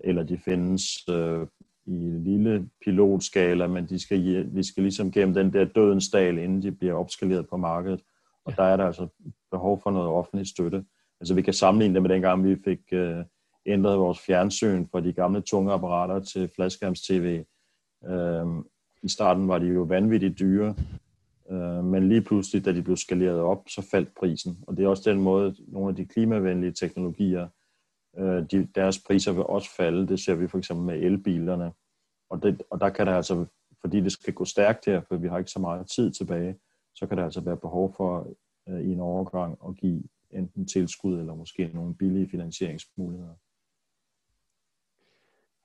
eller 0.00 0.22
de 0.22 0.38
findes 0.38 1.08
øh, 1.08 1.46
i 1.86 1.98
lille 2.18 2.68
pilotskala, 2.84 3.66
men 3.66 3.86
de 3.86 3.98
skal, 3.98 4.54
de 4.56 4.64
skal 4.64 4.82
ligesom 4.82 5.12
gennem 5.12 5.34
den 5.34 5.52
der 5.52 5.64
dødens 5.64 6.08
dal, 6.10 6.38
inden 6.38 6.62
de 6.62 6.72
bliver 6.72 6.94
opskaleret 6.94 7.48
på 7.48 7.56
markedet. 7.56 8.00
Og 8.44 8.52
ja. 8.52 8.62
der 8.62 8.68
er 8.68 8.76
der 8.76 8.86
altså 8.86 9.06
behov 9.50 9.80
for 9.82 9.90
noget 9.90 10.08
offentlig 10.08 10.46
støtte. 10.46 10.84
Altså 11.20 11.34
vi 11.34 11.42
kan 11.42 11.54
sammenligne 11.54 11.94
det 11.94 12.02
med 12.02 12.10
dengang, 12.10 12.44
vi 12.44 12.56
fik 12.64 12.80
øh, 12.92 13.24
ændret 13.66 13.98
vores 13.98 14.20
fjernsyn 14.20 14.86
fra 14.92 15.00
de 15.00 15.12
gamle 15.12 15.40
tunge 15.40 15.72
apparater 15.72 16.20
til 16.20 16.50
fladskærms-tv. 16.54 17.44
Øh, 18.06 18.46
I 19.02 19.08
starten 19.08 19.48
var 19.48 19.58
de 19.58 19.66
jo 19.66 19.82
vanvittigt 19.82 20.38
dyre, 20.38 20.74
øh, 21.50 21.84
men 21.84 22.08
lige 22.08 22.22
pludselig, 22.22 22.64
da 22.64 22.72
de 22.72 22.82
blev 22.82 22.96
skaleret 22.96 23.40
op, 23.40 23.68
så 23.68 23.88
faldt 23.90 24.14
prisen. 24.14 24.58
Og 24.66 24.76
det 24.76 24.84
er 24.84 24.88
også 24.88 25.10
den 25.10 25.20
måde, 25.20 25.56
nogle 25.68 25.88
af 25.88 25.96
de 25.96 26.06
klimavenlige 26.06 26.72
teknologier, 26.72 27.48
øh, 28.18 28.44
de, 28.50 28.68
deres 28.74 28.98
priser 28.98 29.32
vil 29.32 29.42
også 29.42 29.76
falde. 29.76 30.08
Det 30.08 30.20
ser 30.20 30.34
vi 30.34 30.48
for 30.48 30.58
eksempel 30.58 30.86
med 30.86 31.02
elbilerne. 31.02 31.72
Og, 32.30 32.42
det, 32.42 32.62
og 32.70 32.80
der 32.80 32.90
kan 32.90 33.06
der 33.06 33.16
altså, 33.16 33.46
fordi 33.80 34.00
det 34.00 34.12
skal 34.12 34.34
gå 34.34 34.44
stærkt 34.44 34.84
her, 34.84 35.00
for 35.08 35.16
vi 35.16 35.28
har 35.28 35.38
ikke 35.38 35.50
så 35.50 35.58
meget 35.58 35.86
tid 35.86 36.10
tilbage, 36.10 36.56
så 36.94 37.06
kan 37.06 37.18
der 37.18 37.24
altså 37.24 37.40
være 37.40 37.56
behov 37.56 37.94
for 37.96 38.26
øh, 38.68 38.80
i 38.80 38.92
en 38.92 39.00
overgang 39.00 39.58
at 39.68 39.76
give 39.76 40.02
enten 40.30 40.66
tilskud 40.66 41.18
eller 41.18 41.34
måske 41.34 41.70
nogle 41.74 41.94
billige 41.94 42.28
finansieringsmuligheder. 42.28 43.34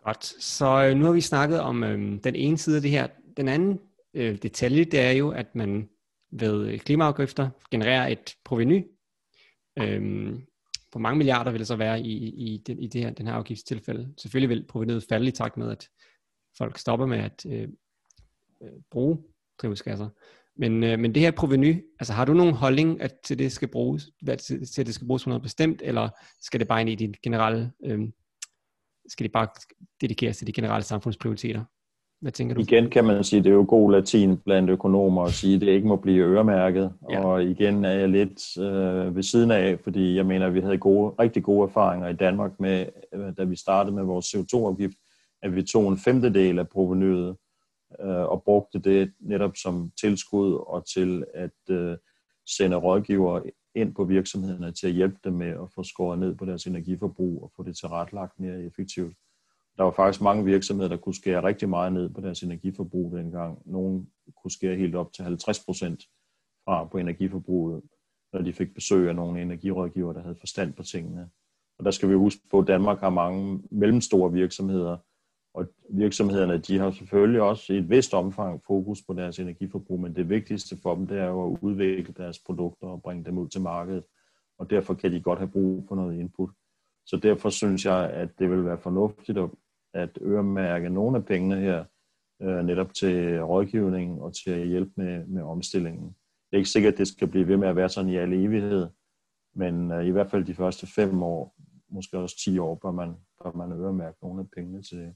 Godt. 0.03 0.25
Så 0.25 0.85
øh, 0.85 0.97
nu 0.97 1.05
har 1.05 1.11
vi 1.11 1.21
snakket 1.21 1.59
om 1.59 1.83
øh, 1.83 2.23
den 2.23 2.35
ene 2.35 2.57
side 2.57 2.75
af 2.75 2.81
det 2.81 2.91
her. 2.91 3.07
Den 3.37 3.47
anden 3.47 3.79
øh, 4.13 4.37
detalje, 4.37 4.83
det 4.83 4.99
er 4.99 5.11
jo, 5.11 5.31
at 5.31 5.55
man 5.55 5.89
ved 6.31 6.79
klimaafgifter 6.79 7.49
genererer 7.71 8.07
et 8.07 8.35
proveny. 8.45 8.85
Øhm, 9.79 10.45
hvor 10.91 10.99
mange 10.99 11.17
milliarder 11.17 11.51
vil 11.51 11.59
det 11.59 11.67
så 11.67 11.75
være 11.75 12.01
i, 12.01 12.29
i, 12.29 12.57
den, 12.67 12.79
i 12.79 12.87
det 12.87 13.01
her, 13.01 13.11
den 13.11 13.27
her 13.27 13.33
afgiftstilfælde? 13.33 14.13
Selvfølgelig 14.17 14.49
vil 14.49 14.67
provenyet 14.67 15.05
falde 15.09 15.27
i 15.27 15.31
takt 15.31 15.57
med, 15.57 15.71
at 15.71 15.89
folk 16.57 16.77
stopper 16.77 17.05
med 17.05 17.17
at 17.17 17.45
øh, 17.45 17.67
øh 18.61 18.69
bruge 18.91 19.23
drivhusgasser. 19.61 20.09
Men, 20.55 20.83
øh, 20.83 20.99
men 20.99 21.15
det 21.15 21.21
her 21.21 21.31
proveny, 21.31 21.85
altså 21.99 22.13
har 22.13 22.25
du 22.25 22.33
nogen 22.33 22.53
holdning 22.53 23.01
at 23.01 23.15
til 23.23 23.39
det 23.39 23.51
skal 23.51 23.67
bruges, 23.67 24.11
hvad, 24.21 24.37
til, 24.37 24.65
til 24.65 24.85
det 24.85 24.93
skal 24.93 25.07
bruges 25.07 25.23
for 25.23 25.29
noget 25.29 25.43
bestemt, 25.43 25.81
eller 25.81 26.09
skal 26.41 26.59
det 26.59 26.67
bare 26.67 26.81
ind 26.81 26.89
i 26.89 26.95
din 26.95 27.15
generelle, 27.23 27.71
øh, 27.85 27.99
skal 29.07 29.23
det 29.23 29.31
bare 29.31 29.47
dedikeres 30.01 30.37
til 30.37 30.47
de 30.47 30.53
generelle 30.53 30.83
samfundsprioriteter? 30.83 31.65
Hvad 32.21 32.31
tænker 32.31 32.55
du? 32.55 32.61
Igen 32.61 32.89
kan 32.89 33.05
man 33.05 33.23
sige, 33.23 33.43
det 33.43 33.49
er 33.49 33.53
jo 33.53 33.65
god 33.67 33.91
latin 33.91 34.37
blandt 34.37 34.69
økonomer 34.69 35.23
at 35.23 35.31
sige, 35.31 35.55
at 35.55 35.61
det 35.61 35.67
ikke 35.67 35.87
må 35.87 35.95
blive 35.95 36.25
øremærket. 36.25 36.93
Ja. 37.09 37.25
Og 37.25 37.43
igen 37.43 37.85
er 37.85 37.91
jeg 37.91 38.09
lidt 38.09 38.57
øh, 38.57 39.15
ved 39.15 39.23
siden 39.23 39.51
af, 39.51 39.79
fordi 39.79 40.15
jeg 40.15 40.25
mener, 40.25 40.47
at 40.47 40.53
vi 40.53 40.59
havde 40.59 40.77
gode, 40.77 41.13
rigtig 41.19 41.43
gode 41.43 41.63
erfaringer 41.63 42.07
i 42.07 42.13
Danmark 42.13 42.59
med, 42.59 42.85
øh, 43.13 43.33
da 43.37 43.43
vi 43.43 43.55
startede 43.55 43.95
med 43.95 44.03
vores 44.03 44.35
CO2-afgift, 44.35 44.97
at 45.41 45.55
vi 45.55 45.63
tog 45.63 45.89
en 45.89 45.97
femtedel 45.97 46.59
af 46.59 46.69
provenyet 46.69 47.35
øh, 48.01 48.23
og 48.23 48.43
brugte 48.43 48.79
det 48.79 49.11
netop 49.19 49.51
som 49.55 49.91
tilskud 50.01 50.53
og 50.67 50.87
til 50.93 51.23
at 51.33 51.75
øh, 51.75 51.97
sende 52.57 52.75
rådgivere 52.75 53.41
ind 53.75 53.95
på 53.95 54.03
virksomhederne 54.03 54.71
til 54.71 54.87
at 54.87 54.93
hjælpe 54.93 55.17
dem 55.23 55.33
med 55.33 55.47
at 55.47 55.71
få 55.75 55.83
skåret 55.83 56.19
ned 56.19 56.35
på 56.35 56.45
deres 56.45 56.65
energiforbrug 56.65 57.43
og 57.43 57.51
få 57.55 57.63
det 57.63 57.77
tilrettelagt 57.77 58.39
mere 58.39 58.63
effektivt. 58.63 59.13
Der 59.79 59.85
var 59.85 59.91
faktisk 59.91 60.21
mange 60.21 60.45
virksomheder, 60.45 60.89
der 60.89 60.97
kunne 60.97 61.15
skære 61.15 61.43
rigtig 61.43 61.69
meget 61.69 61.93
ned 61.93 62.09
på 62.09 62.21
deres 62.21 62.43
energiforbrug 62.43 63.17
dengang. 63.17 63.61
Nogle 63.65 64.05
kunne 64.41 64.51
skære 64.51 64.75
helt 64.75 64.95
op 64.95 65.13
til 65.13 65.23
50 65.23 65.65
procent 65.65 66.03
fra 66.65 66.85
på 66.85 66.97
energiforbruget, 66.97 67.81
når 68.33 68.41
de 68.41 68.53
fik 68.53 68.73
besøg 68.73 69.09
af 69.09 69.15
nogle 69.15 69.41
energirådgiver, 69.41 70.13
der 70.13 70.21
havde 70.21 70.35
forstand 70.35 70.73
på 70.73 70.83
tingene. 70.83 71.29
Og 71.77 71.85
der 71.85 71.91
skal 71.91 72.09
vi 72.09 72.13
huske 72.13 72.41
på, 72.51 72.59
at 72.59 72.67
Danmark 72.67 72.99
har 72.99 73.09
mange 73.09 73.63
mellemstore 73.71 74.31
virksomheder, 74.31 74.97
og 75.53 75.67
virksomhederne, 75.89 76.57
de 76.57 76.79
har 76.79 76.91
selvfølgelig 76.91 77.41
også 77.41 77.73
i 77.73 77.77
et 77.77 77.89
vist 77.89 78.13
omfang 78.13 78.61
fokus 78.67 79.01
på 79.07 79.13
deres 79.13 79.39
energiforbrug, 79.39 79.99
men 79.99 80.15
det 80.15 80.29
vigtigste 80.29 80.77
for 80.83 80.95
dem, 80.95 81.07
det 81.07 81.19
er 81.19 81.27
jo 81.27 81.53
at 81.53 81.59
udvikle 81.61 82.13
deres 82.17 82.39
produkter 82.39 82.87
og 82.87 83.01
bringe 83.01 83.25
dem 83.25 83.37
ud 83.37 83.47
til 83.47 83.61
markedet. 83.61 84.03
Og 84.57 84.69
derfor 84.69 84.93
kan 84.93 85.11
de 85.11 85.21
godt 85.21 85.39
have 85.39 85.51
brug 85.51 85.85
for 85.87 85.95
noget 85.95 86.19
input. 86.19 86.49
Så 87.05 87.17
derfor 87.17 87.49
synes 87.49 87.85
jeg, 87.85 88.09
at 88.09 88.39
det 88.39 88.51
vil 88.51 88.65
være 88.65 88.77
fornuftigt 88.77 89.37
at, 89.37 89.49
at 89.93 90.19
øremærke 90.21 90.89
nogle 90.89 91.17
af 91.17 91.25
pengene 91.25 91.55
her, 91.55 91.83
øh, 92.41 92.65
netop 92.65 92.93
til 92.93 93.43
rådgivning 93.43 94.21
og 94.21 94.33
til 94.43 94.51
at 94.51 94.67
hjælpe 94.67 94.91
med, 94.95 95.25
med 95.25 95.43
omstillingen. 95.43 96.05
Det 96.05 96.55
er 96.55 96.57
ikke 96.57 96.69
sikkert, 96.69 96.93
at 96.93 96.97
det 96.97 97.07
skal 97.07 97.27
blive 97.27 97.47
ved 97.47 97.57
med 97.57 97.67
at 97.67 97.75
være 97.75 97.89
sådan 97.89 98.09
i 98.09 98.15
al 98.15 98.33
evighed, 98.33 98.87
men 99.55 99.91
øh, 99.91 100.05
i 100.05 100.09
hvert 100.09 100.31
fald 100.31 100.45
de 100.45 100.55
første 100.55 100.87
fem 100.87 101.23
år, 101.23 101.55
måske 101.89 102.17
også 102.17 102.37
10 102.37 102.59
år, 102.59 102.75
bør 102.75 102.91
man, 102.91 103.15
bør 103.43 103.51
man 103.51 103.71
øremærke 103.71 104.17
nogle 104.21 104.41
af 104.41 104.47
pengene 104.55 104.81
til, 104.81 105.13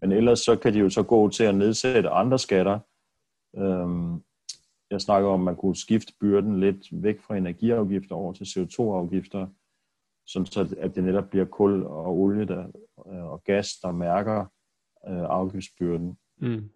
men 0.00 0.12
ellers 0.12 0.38
så 0.38 0.56
kan 0.56 0.74
de 0.74 0.78
jo 0.78 0.90
så 0.90 1.02
gå 1.02 1.30
til 1.30 1.44
at 1.44 1.54
nedsætte 1.54 2.08
andre 2.08 2.38
skatter. 2.38 2.78
Øhm, 3.56 4.22
jeg 4.90 5.00
snakker 5.00 5.28
om, 5.28 5.40
at 5.40 5.44
man 5.44 5.56
kunne 5.56 5.76
skifte 5.76 6.12
byrden 6.20 6.60
lidt 6.60 7.02
væk 7.02 7.20
fra 7.20 7.36
energiafgifter 7.36 8.14
over 8.14 8.32
til 8.32 8.44
CO2-afgifter, 8.44 9.46
sådan 10.28 10.46
så 10.46 10.76
at 10.78 10.94
det 10.94 11.04
netop 11.04 11.30
bliver 11.30 11.44
kul 11.44 11.82
og 11.82 12.18
olie 12.18 12.44
der, 12.46 12.66
øh, 13.06 13.24
og 13.24 13.44
gas, 13.44 13.68
der 13.82 13.92
mærker 13.92 14.40
øh, 15.08 15.24
afgiftsbyrden. 15.28 16.18
Mm. 16.40 16.70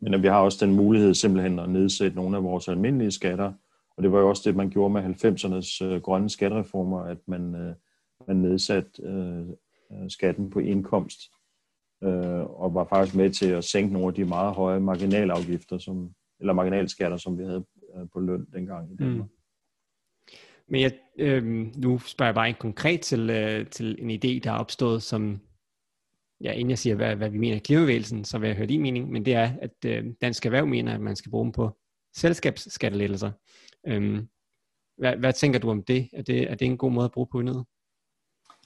Men 0.00 0.22
vi 0.22 0.28
har 0.28 0.40
også 0.40 0.66
den 0.66 0.76
mulighed 0.76 1.14
simpelthen 1.14 1.58
at 1.58 1.70
nedsætte 1.70 2.16
nogle 2.16 2.36
af 2.36 2.42
vores 2.42 2.68
almindelige 2.68 3.10
skatter, 3.10 3.52
og 3.96 4.02
det 4.02 4.12
var 4.12 4.18
jo 4.18 4.28
også 4.28 4.42
det, 4.44 4.56
man 4.56 4.70
gjorde 4.70 4.94
med 4.94 5.02
90'ernes 5.02 5.84
øh, 5.84 6.02
grønne 6.02 6.30
skattereformer, 6.30 7.00
at 7.00 7.18
man, 7.26 7.54
øh, 7.54 7.74
man 8.28 8.36
nedsatte 8.36 9.02
øh, 9.02 9.48
øh 9.92 10.10
skatten 10.10 10.50
på 10.50 10.58
indkomst 10.58 11.20
øh, 12.04 12.60
og 12.60 12.74
var 12.74 12.84
faktisk 12.84 13.16
med 13.16 13.30
til 13.30 13.46
at 13.46 13.64
sænke 13.64 13.92
nogle 13.92 14.08
af 14.08 14.14
de 14.14 14.24
meget 14.24 14.54
høje 14.54 14.80
marginalafgifter, 14.80 15.78
som, 15.78 16.14
eller 16.40 16.52
marginalskatter, 16.52 17.16
som 17.16 17.38
vi 17.38 17.44
havde 17.44 17.64
øh, 17.96 18.06
på 18.12 18.20
løn 18.20 18.46
dengang 18.54 18.92
i 18.92 18.96
Danmark. 18.96 19.28
Mm. 19.28 19.41
Men 20.68 20.80
jeg, 20.80 20.92
øh, 21.18 21.44
nu 21.76 21.98
spørger 21.98 22.28
jeg 22.28 22.34
bare 22.34 22.48
en 22.48 22.54
konkret 22.60 23.00
til, 23.00 23.30
øh, 23.30 23.66
til 23.66 23.96
en 23.98 24.10
idé, 24.10 24.40
der 24.44 24.52
er 24.52 24.58
opstået, 24.58 25.02
som, 25.02 25.40
ja, 26.40 26.52
inden 26.52 26.70
jeg 26.70 26.78
siger, 26.78 26.96
hvad, 26.96 27.16
hvad 27.16 27.30
vi 27.30 27.38
mener 27.38 27.56
i 27.56 27.58
klimabevægelsen, 27.58 28.24
så 28.24 28.38
vil 28.38 28.46
jeg 28.46 28.56
høre 28.56 28.66
din 28.66 28.82
mening, 28.82 29.10
men 29.10 29.24
det 29.24 29.34
er, 29.34 29.50
at 29.62 29.84
øh, 29.86 30.04
Dansk 30.20 30.46
Erhverv 30.46 30.66
mener, 30.66 30.94
at 30.94 31.00
man 31.00 31.16
skal 31.16 31.30
bruge 31.30 31.44
dem 31.44 31.52
på 31.52 31.70
selskabsskattelettelser. 32.14 33.30
Øh, 33.86 34.22
hvad, 34.98 35.16
hvad 35.16 35.32
tænker 35.32 35.58
du 35.58 35.70
om 35.70 35.82
det? 35.82 36.08
Er, 36.12 36.22
det? 36.22 36.50
er 36.50 36.54
det 36.54 36.66
en 36.66 36.78
god 36.78 36.90
måde 36.90 37.04
at 37.04 37.12
bruge 37.12 37.26
på 37.32 37.42
noget? 37.42 37.64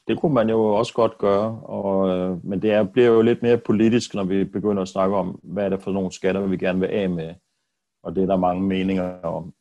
Det 0.08 0.20
kunne 0.20 0.34
man 0.34 0.48
jo 0.48 0.64
også 0.64 0.94
godt 0.94 1.18
gøre, 1.18 1.60
og, 1.60 2.08
øh, 2.08 2.44
men 2.44 2.62
det 2.62 2.72
er, 2.72 2.84
bliver 2.84 3.08
jo 3.08 3.22
lidt 3.22 3.42
mere 3.42 3.58
politisk, 3.58 4.14
når 4.14 4.24
vi 4.24 4.44
begynder 4.44 4.82
at 4.82 4.88
snakke 4.88 5.16
om, 5.16 5.40
hvad 5.42 5.64
er 5.64 5.68
det 5.68 5.82
for 5.82 5.92
nogle 5.92 6.12
skatter, 6.12 6.46
vi 6.46 6.56
gerne 6.56 6.80
vil 6.80 6.86
af 6.86 7.10
med. 7.10 7.34
Og 8.02 8.16
det 8.16 8.22
er 8.22 8.26
der 8.26 8.36
mange 8.36 8.62
meninger 8.62 9.20
om. 9.22 9.54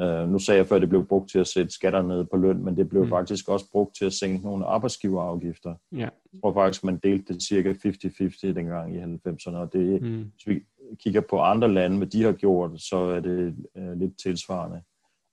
Uh, 0.00 0.28
nu 0.28 0.38
sagde 0.38 0.58
jeg 0.58 0.66
før, 0.66 0.76
at 0.76 0.82
det 0.82 0.88
blev 0.88 1.06
brugt 1.06 1.30
til 1.30 1.38
at 1.38 1.46
sætte 1.46 1.72
skatter 1.72 2.02
ned 2.02 2.24
på 2.24 2.36
løn, 2.36 2.64
men 2.64 2.76
det 2.76 2.88
blev 2.88 3.02
mm. 3.02 3.08
faktisk 3.08 3.48
også 3.48 3.70
brugt 3.72 3.96
til 3.96 4.04
at 4.04 4.12
sænke 4.12 4.44
nogle 4.44 4.66
arbejdsgiverafgifter. 4.66 5.74
Ja. 5.92 5.98
Jeg 5.98 6.10
tror 6.42 6.52
faktisk, 6.52 6.84
man 6.84 6.96
delte 6.96 7.34
det 7.34 7.42
cirka 7.42 7.72
50-50 7.72 8.52
dengang 8.52 8.96
i 8.96 8.98
90'erne, 8.98 9.56
og 9.56 9.72
det, 9.72 10.02
mm. 10.02 10.30
hvis 10.32 10.46
vi 10.46 10.60
kigger 11.00 11.20
på 11.20 11.38
andre 11.38 11.72
lande, 11.72 11.96
hvad 11.96 12.06
de 12.06 12.22
har 12.22 12.32
gjort, 12.32 12.80
så 12.80 12.96
er 12.96 13.20
det 13.20 13.54
uh, 13.78 13.92
lidt 13.92 14.18
tilsvarende. 14.22 14.82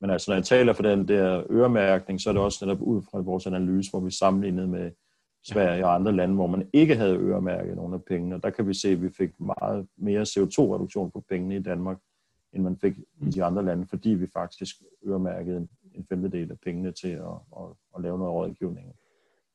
Men 0.01 0.09
altså, 0.09 0.31
når 0.31 0.35
jeg 0.35 0.45
taler 0.45 0.73
for 0.73 0.83
den 0.83 1.07
der 1.07 1.43
øremærkning, 1.49 2.21
så 2.21 2.29
er 2.29 2.33
det 2.33 2.41
også 2.41 2.65
netop 2.65 2.81
ud 2.81 3.01
fra 3.11 3.19
vores 3.19 3.47
analyse, 3.47 3.89
hvor 3.89 3.99
vi 3.99 4.11
sammenlignede 4.11 4.67
med 4.67 4.91
Sverige 5.45 5.85
og 5.85 5.95
andre 5.95 6.11
lande, 6.15 6.35
hvor 6.35 6.47
man 6.47 6.69
ikke 6.73 6.95
havde 6.95 7.17
øremærket 7.17 7.75
nogle 7.75 7.95
af 7.95 8.03
pengene. 8.03 8.35
Og 8.35 8.43
der 8.43 8.49
kan 8.49 8.67
vi 8.67 8.73
se, 8.73 8.89
at 8.89 9.01
vi 9.01 9.09
fik 9.17 9.29
meget 9.39 9.87
mere 9.97 10.21
CO2-reduktion 10.21 11.11
på 11.11 11.23
pengene 11.29 11.55
i 11.55 11.61
Danmark, 11.61 11.97
end 12.53 12.63
man 12.63 12.77
fik 12.77 12.97
i 12.97 13.25
de 13.25 13.43
andre 13.43 13.65
lande, 13.65 13.85
fordi 13.85 14.09
vi 14.09 14.27
faktisk 14.33 14.75
øremærkede 15.07 15.67
en 15.95 16.05
femtedel 16.09 16.51
af 16.51 16.59
pengene 16.59 16.91
til 16.91 17.07
at, 17.07 17.37
at, 17.57 17.65
at 17.95 18.01
lave 18.01 18.17
noget 18.17 18.33
rådgivning 18.33 18.93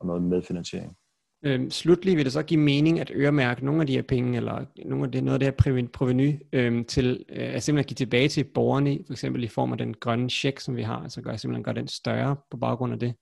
og 0.01 0.07
noget 0.07 0.23
medfinansiering. 0.23 0.97
Øhm, 1.43 1.71
slutlig 1.71 2.17
vil 2.17 2.25
det 2.25 2.33
så 2.33 2.43
give 2.43 2.61
mening 2.61 3.01
at 3.01 3.11
øremærke 3.15 3.65
nogle 3.65 3.81
af 3.81 3.87
de 3.87 3.93
her 3.93 4.03
penge, 4.03 4.37
eller 4.37 4.65
nogle 4.85 5.05
af 5.05 5.13
det, 5.13 5.25
noget 5.25 5.35
af 5.35 5.41
det 5.53 5.65
her 5.65 5.87
proveny, 5.93 6.41
øhm, 6.53 6.85
til 6.85 7.25
øh, 7.29 7.55
at 7.55 7.63
simpelthen 7.63 7.89
give 7.89 7.95
tilbage 7.95 8.29
til 8.29 8.45
borgerne, 8.45 8.99
for 9.07 9.13
eksempel 9.13 9.45
i 9.45 9.49
form 9.49 9.73
af 9.73 9.79
den 9.79 9.95
grønne 9.95 10.31
check, 10.31 10.61
som 10.61 10.77
vi 10.77 10.83
har, 10.83 11.03
altså 11.03 11.23
gør, 11.23 11.37
simpelthen 11.37 11.65
gør 11.65 11.73
den 11.73 11.89
større 11.89 12.37
på 12.51 12.57
baggrund 12.57 12.93
af 12.93 12.99
det? 12.99 13.15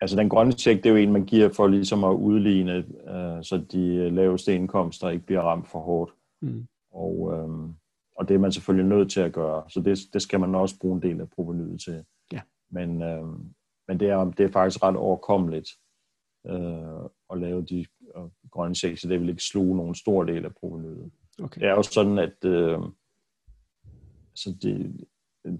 Altså 0.00 0.16
den 0.16 0.28
grønne 0.28 0.52
check, 0.52 0.82
det 0.82 0.86
er 0.86 0.90
jo 0.90 0.96
en, 0.96 1.12
man 1.12 1.24
giver 1.24 1.48
for 1.48 1.66
ligesom 1.66 2.04
at 2.04 2.14
udligne, 2.14 2.76
øh, 2.76 3.42
så 3.42 3.64
de 3.72 4.10
laveste 4.10 4.54
indkomster 4.54 5.08
ikke 5.08 5.26
bliver 5.26 5.40
ramt 5.40 5.68
for 5.68 5.80
hårdt. 5.80 6.12
Mm. 6.42 6.66
Og, 6.90 7.32
øh, 7.32 7.74
og 8.14 8.28
det 8.28 8.34
er 8.34 8.38
man 8.38 8.52
selvfølgelig 8.52 8.88
nødt 8.88 9.10
til 9.10 9.20
at 9.20 9.32
gøre, 9.32 9.70
så 9.70 9.80
det, 9.80 9.98
det 10.12 10.22
skal 10.22 10.40
man 10.40 10.54
også 10.54 10.78
bruge 10.80 10.96
en 10.96 11.02
del 11.02 11.20
af 11.20 11.30
provenyet 11.30 11.80
til. 11.80 12.04
Ja. 12.32 12.40
Men, 12.70 13.02
øh, 13.02 13.26
men 13.88 14.00
det, 14.00 14.08
er, 14.08 14.24
det 14.24 14.46
er 14.46 14.50
faktisk 14.50 14.82
ret 14.82 14.96
overkommeligt 14.96 15.68
øh, 16.46 17.04
at 17.30 17.38
lave 17.38 17.62
de 17.62 17.86
øh, 18.16 18.22
grønne 18.50 18.74
checks, 18.74 19.00
så 19.00 19.08
det 19.08 19.20
vil 19.20 19.28
ikke 19.28 19.42
sluge 19.42 19.76
nogen 19.76 19.94
stor 19.94 20.24
del 20.24 20.44
af 20.44 20.54
provenyet. 20.54 21.10
Okay. 21.42 21.60
Det 21.60 21.68
er 21.68 21.72
jo 21.72 21.82
sådan, 21.82 22.18
at 22.18 22.44
øh, 22.44 22.78
altså 24.30 24.56
de, 24.62 24.98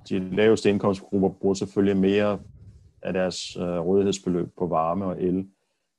de 0.08 0.18
laveste 0.18 0.70
indkomstgrupper 0.70 1.28
bruger 1.28 1.54
selvfølgelig 1.54 1.96
mere 1.96 2.40
af 3.02 3.12
deres 3.12 3.56
øh, 3.56 3.78
rådighedsbeløb 3.78 4.48
på 4.58 4.66
varme 4.66 5.04
og 5.04 5.22
el, 5.22 5.48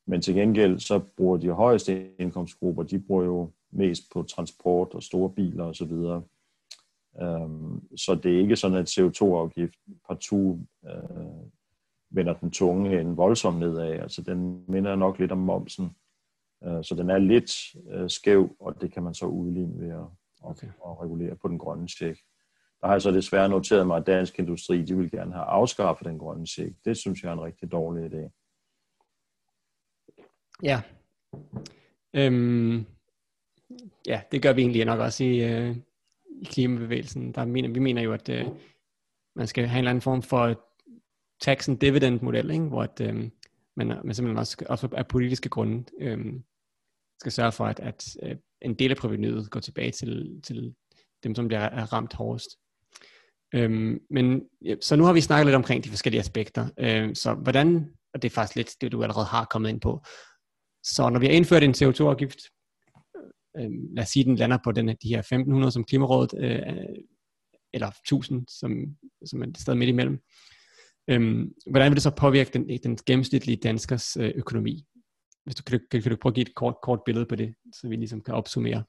men 0.06 0.22
til 0.22 0.34
gengæld 0.34 0.78
så 0.78 0.98
bruger 1.16 1.36
de 1.36 1.50
højeste 1.50 2.20
indkomstgrupper, 2.20 2.82
de 2.82 2.98
bruger 2.98 3.24
jo 3.24 3.50
mest 3.70 4.02
på 4.12 4.22
transport 4.22 4.94
og 4.94 5.02
store 5.02 5.30
biler 5.30 5.64
osv. 5.64 5.92
Um, 5.92 5.92
så 5.92 6.22
det 8.14 8.34
er 8.34 8.38
ikke 8.38 8.56
sådan, 8.56 8.76
at 8.76 8.98
CO2-afgift 8.98 9.78
partout 10.08 10.58
uh, 10.82 11.50
vender 12.10 12.34
den 12.34 12.50
tunge 12.50 13.00
en 13.00 13.16
voldsomt 13.16 13.58
nedad. 13.58 13.92
Altså 13.92 14.22
den 14.22 14.64
minder 14.68 14.96
nok 14.96 15.18
lidt 15.18 15.32
om 15.32 15.38
momsen. 15.38 15.96
Uh, 16.66 16.82
så 16.82 16.94
den 16.98 17.10
er 17.10 17.18
lidt 17.18 17.52
uh, 17.74 18.08
skæv, 18.08 18.56
og 18.60 18.80
det 18.80 18.92
kan 18.92 19.02
man 19.02 19.14
så 19.14 19.26
udligne 19.26 19.80
ved 19.80 19.90
at, 19.90 20.06
okay. 20.42 20.66
at 20.66 21.00
regulere 21.00 21.36
på 21.36 21.48
den 21.48 21.58
grønne 21.58 21.88
check. 21.88 22.20
Der 22.80 22.86
har 22.86 22.94
jeg 22.94 23.02
så 23.02 23.10
desværre 23.10 23.48
noteret 23.48 23.86
mig, 23.86 23.96
at 23.96 24.06
dansk 24.06 24.38
industri, 24.38 24.82
de 24.82 24.96
vil 24.96 25.10
gerne 25.10 25.32
have 25.32 25.44
afskaffet 25.44 26.06
den 26.06 26.18
grønne 26.18 26.46
check. 26.46 26.74
Det 26.84 26.96
synes 26.96 27.22
jeg 27.22 27.28
er 27.28 27.32
en 27.32 27.44
rigtig 27.44 27.72
dårlig 27.72 28.12
idé. 28.12 28.30
Ja. 30.62 30.82
Øhm, 32.14 32.86
ja, 34.06 34.22
det 34.32 34.42
gør 34.42 34.52
vi 34.52 34.60
egentlig 34.60 34.84
nok 34.84 35.00
også 35.00 35.24
i, 35.24 35.44
øh, 35.44 35.76
i 36.42 36.44
klimabevægelsen. 36.44 37.32
Der 37.32 37.44
mener, 37.44 37.68
vi 37.68 37.78
mener 37.78 38.02
jo, 38.02 38.12
at 38.12 38.28
øh, 38.28 38.46
man 39.36 39.46
skal 39.46 39.66
have 39.66 39.78
en 39.78 39.78
eller 39.78 39.90
anden 39.90 40.02
form 40.02 40.22
for 40.22 40.60
tax 41.40 41.68
and 41.68 41.78
dividend 41.78 42.20
model, 42.20 42.50
ikke? 42.50 42.64
hvor 42.64 42.82
at, 42.82 43.00
øh, 43.00 43.14
man, 43.76 43.86
man 43.86 44.14
simpelthen 44.14 44.38
også, 44.38 44.64
også 44.68 44.88
af 44.92 45.06
politiske 45.06 45.48
grunde 45.48 45.84
øh, 46.00 46.18
skal 47.20 47.32
sørge 47.32 47.52
for, 47.52 47.66
at, 47.66 47.80
at 47.80 48.16
øh, 48.22 48.36
en 48.62 48.74
del 48.74 48.90
af 48.90 48.96
provenyet 48.96 49.50
går 49.50 49.60
tilbage 49.60 49.90
til, 49.90 50.40
til 50.44 50.74
dem, 51.24 51.34
som 51.34 51.48
bliver 51.48 51.92
ramt 51.92 52.12
hårdest. 52.12 52.48
Øhm, 53.54 53.98
men 54.10 54.42
så 54.80 54.96
nu 54.96 55.04
har 55.04 55.12
vi 55.12 55.20
snakket 55.20 55.46
lidt 55.46 55.56
omkring 55.56 55.84
de 55.84 55.88
forskellige 55.88 56.20
aspekter. 56.20 56.68
Øhm, 56.78 57.14
så 57.14 57.34
hvordan, 57.34 57.90
og 58.14 58.22
det 58.22 58.28
er 58.28 58.34
faktisk 58.34 58.56
lidt 58.56 58.76
det, 58.80 58.92
du 58.92 59.02
allerede 59.02 59.26
har 59.26 59.44
kommet 59.44 59.68
ind 59.68 59.80
på. 59.80 60.04
Så 60.84 61.08
når 61.08 61.20
vi 61.20 61.26
har 61.26 61.32
indført 61.32 61.62
en 61.62 61.74
CO2-afgift, 61.74 62.38
øh, 63.58 63.70
lad 63.96 64.02
os 64.02 64.08
sige, 64.08 64.24
den 64.24 64.36
lander 64.36 64.58
på 64.64 64.72
den, 64.72 64.88
de 64.88 65.08
her 65.08 65.18
1500 65.18 65.72
som 65.72 65.84
Klimarådet, 65.84 66.34
øh, 66.38 66.60
eller 67.72 67.88
1000, 67.88 68.46
som, 68.48 68.96
som 69.24 69.42
er 69.42 69.46
sted 69.58 69.74
midt 69.74 69.88
imellem. 69.88 70.18
Øh, 71.10 71.46
hvordan 71.70 71.90
vil 71.90 71.96
det 71.96 72.02
så 72.02 72.10
påvirke 72.10 72.50
den, 72.52 72.78
den 72.84 72.98
gennemsnitlige 73.06 73.56
danskers 73.56 74.16
øh, 74.16 74.32
økonomi? 74.34 74.84
Hvis 75.44 75.54
du, 75.54 75.62
kan, 75.62 75.80
kan, 75.90 76.02
kan 76.02 76.10
du 76.10 76.16
prøve 76.16 76.30
at 76.30 76.34
give 76.34 76.46
et 76.46 76.54
kort, 76.54 76.74
kort 76.82 77.00
billede 77.04 77.26
på 77.26 77.36
det, 77.36 77.54
så 77.72 77.88
vi 77.88 77.96
ligesom 77.96 78.20
kan 78.20 78.34
opsummere? 78.34 78.82